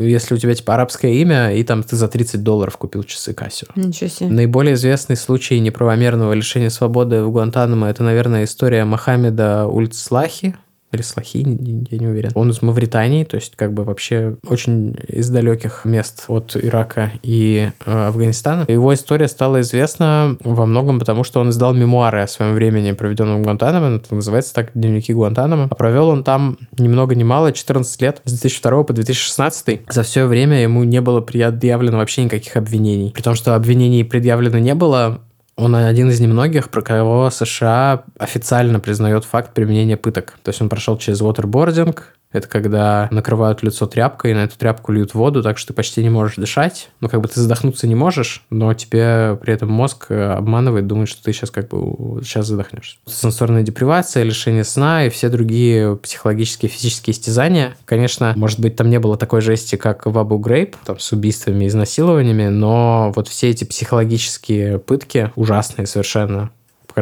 [0.00, 3.68] если у тебя типа арабское имя, и там ты за 30 долларов купил часы Casio.
[3.76, 4.28] Ничего себе.
[4.28, 9.27] Наиболее известный случай неправомерного лишения свободы в Гуантанамо– это, наверное, история Мохаммеда
[9.66, 10.56] Ульцлахи.
[10.92, 12.30] или Слахи, я не уверен.
[12.34, 17.70] Он из Мавритании, то есть как бы вообще очень из далеких мест от Ирака и
[17.84, 18.64] э, Афганистана.
[18.68, 23.42] Его история стала известна во многом потому, что он издал мемуары о своем времени, проведенном
[23.42, 25.68] в Гуантанамо, это называется так «Дневники Гуантанамо».
[25.70, 29.80] А провел он там ни много ни мало 14 лет, с 2002 по 2016.
[29.90, 33.12] За все время ему не было предъявлено вообще никаких обвинений.
[33.14, 35.20] При том, что обвинений предъявлено не было,
[35.58, 40.38] он один из немногих, про кого США официально признает факт применения пыток.
[40.44, 41.98] То есть он прошел через waterboarding,
[42.32, 46.02] это когда накрывают лицо тряпкой, и на эту тряпку льют воду, так что ты почти
[46.02, 46.90] не можешь дышать.
[47.00, 51.08] Ну, как бы ты задохнуться не можешь, но тебе при этом мозг э, обманывает, думает,
[51.08, 52.98] что ты сейчас как бы сейчас задохнешься.
[53.06, 57.76] Сенсорная депривация, лишение сна и все другие психологические, физические истязания.
[57.84, 61.66] Конечно, может быть, там не было такой жести, как в Абу Грейп, там с убийствами
[61.66, 66.50] изнасилованиями, но вот все эти психологические пытки ужасные совершенно,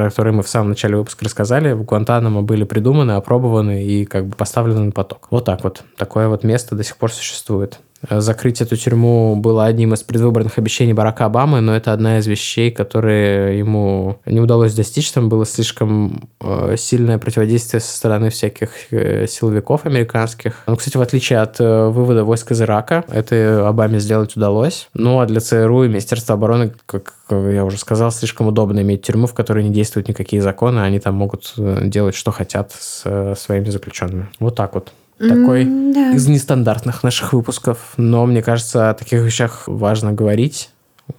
[0.05, 4.37] которые мы в самом начале выпуска рассказали, в Гуантанамо были придуманы, опробованы и как бы
[4.37, 5.29] поставлены на поток.
[5.31, 5.83] Вот так вот.
[5.97, 7.81] Такое вот место до сих пор существует.
[8.09, 12.27] Э, закрыть эту тюрьму было одним из предвыборных обещаний Барака Обамы, но это одна из
[12.27, 15.11] вещей, которые ему не удалось достичь.
[15.13, 20.63] Там было слишком э, сильное противодействие со стороны всяких э, силовиков американских.
[20.67, 24.89] Ну, кстати, в отличие от вывода войск из Ирака, это Обаме сделать удалось.
[24.95, 29.27] Ну, а для ЦРУ и Министерства обороны, как я уже сказал, слишком удобно иметь тюрьму,
[29.27, 34.29] в которой не действуют никакие законы, они там могут делать, что хотят с своими заключенными.
[34.39, 36.13] Вот так вот такой mm, да.
[36.13, 37.95] из нестандартных наших выпусков.
[37.97, 40.71] Но мне кажется, о таких вещах важно говорить.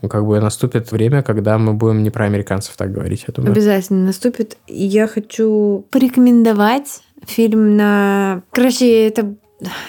[0.10, 3.54] Как бы наступит время, когда мы будем не про американцев так говорить, я думаю.
[3.54, 4.58] Обязательно наступит.
[4.68, 8.42] Я хочу порекомендовать фильм на...
[8.52, 9.34] Короче, это...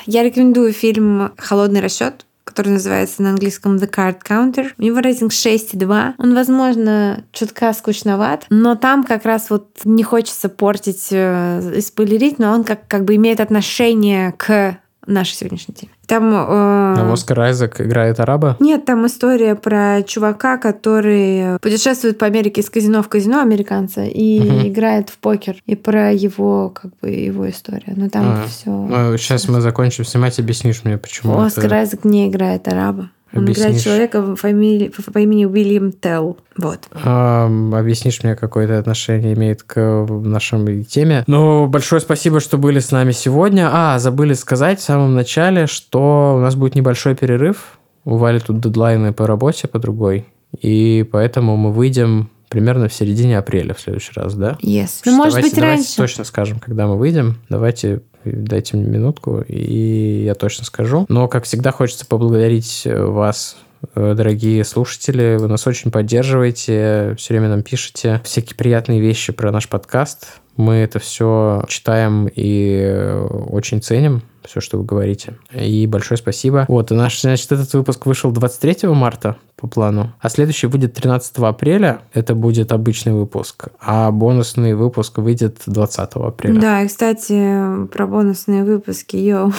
[0.06, 4.70] Я рекомендую фильм «Холодный расчет» который называется на английском The Card Counter.
[4.79, 6.15] У него рейтинг 6,2.
[6.19, 12.39] Он, возможно, чутка скучноват, но там как раз вот не хочется портить э, и спойлерить,
[12.39, 15.93] но он как, как бы имеет отношение к нашей сегодняшней теме.
[16.09, 16.32] Там...
[16.35, 17.12] Э...
[17.12, 18.56] Оскар Айзек играет араба?
[18.60, 24.40] Нет, там история про чувака, который путешествует по Америке из казино в казино американца и
[24.40, 24.68] угу.
[24.68, 25.56] играет в покер.
[25.66, 27.93] И про его, как бы, его историю.
[27.97, 28.70] Но там а, все...
[28.70, 31.76] Ну, сейчас мы закончим снимать, объяснишь мне, почему Оскар это...
[31.76, 33.10] Айзек не играет араба.
[33.32, 33.66] Он объяснишь...
[33.66, 36.38] играет человека по, фамилии, по имени Уильям Телл.
[36.56, 36.80] Вот.
[36.92, 41.24] А, объяснишь мне, какое это отношение имеет к нашей теме.
[41.26, 43.68] Ну, большое спасибо, что были с нами сегодня.
[43.72, 47.78] А, забыли сказать в самом начале, что у нас будет небольшой перерыв.
[48.05, 50.26] У Вали тут дедлайны по работе, по другой.
[50.60, 54.56] И поэтому мы выйдем примерно в середине апреля в следующий раз, да?
[54.62, 55.02] Yes.
[55.05, 55.96] Ну, может давайте, быть, давайте раньше.
[55.96, 57.36] точно скажем, когда мы выйдем.
[57.48, 61.07] Давайте дайте мне минутку, и я точно скажу.
[61.09, 63.57] Но, как всегда, хочется поблагодарить э, вас,
[63.95, 65.36] э, дорогие слушатели.
[65.39, 70.40] Вы нас очень поддерживаете, все время нам пишете всякие приятные вещи про наш подкаст.
[70.59, 75.35] Мы это все читаем и э, очень ценим все, что вы говорите.
[75.52, 76.64] И большое спасибо.
[76.68, 81.39] Вот, и наш, значит, этот выпуск вышел 23 марта по плану, а следующий выйдет 13
[81.39, 82.01] апреля.
[82.12, 86.60] Это будет обычный выпуск, а бонусный выпуск выйдет 20 апреля.
[86.60, 89.52] Да, и, кстати, про бонусные выпуски, йоу.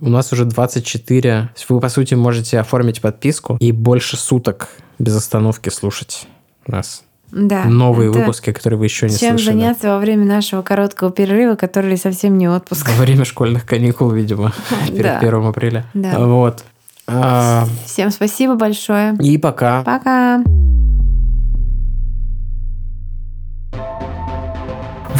[0.00, 1.50] У нас уже 24.
[1.68, 4.68] Вы, по сути, можете оформить подписку и больше суток
[4.98, 6.28] без остановки слушать
[6.66, 7.02] нас
[7.32, 9.38] да, новые выпуски, которые вы еще не чем слышали.
[9.38, 12.88] Чем заняться во время нашего короткого перерыва, который совсем не отпуск.
[12.90, 14.52] Во время школьных каникул, видимо,
[14.88, 15.22] перед.
[15.22, 15.86] 1 апреля.
[15.94, 16.18] Да.
[16.18, 16.64] Вот.
[17.06, 19.16] А, Всем спасибо большое.
[19.18, 19.82] И пока.
[19.82, 20.44] Пока.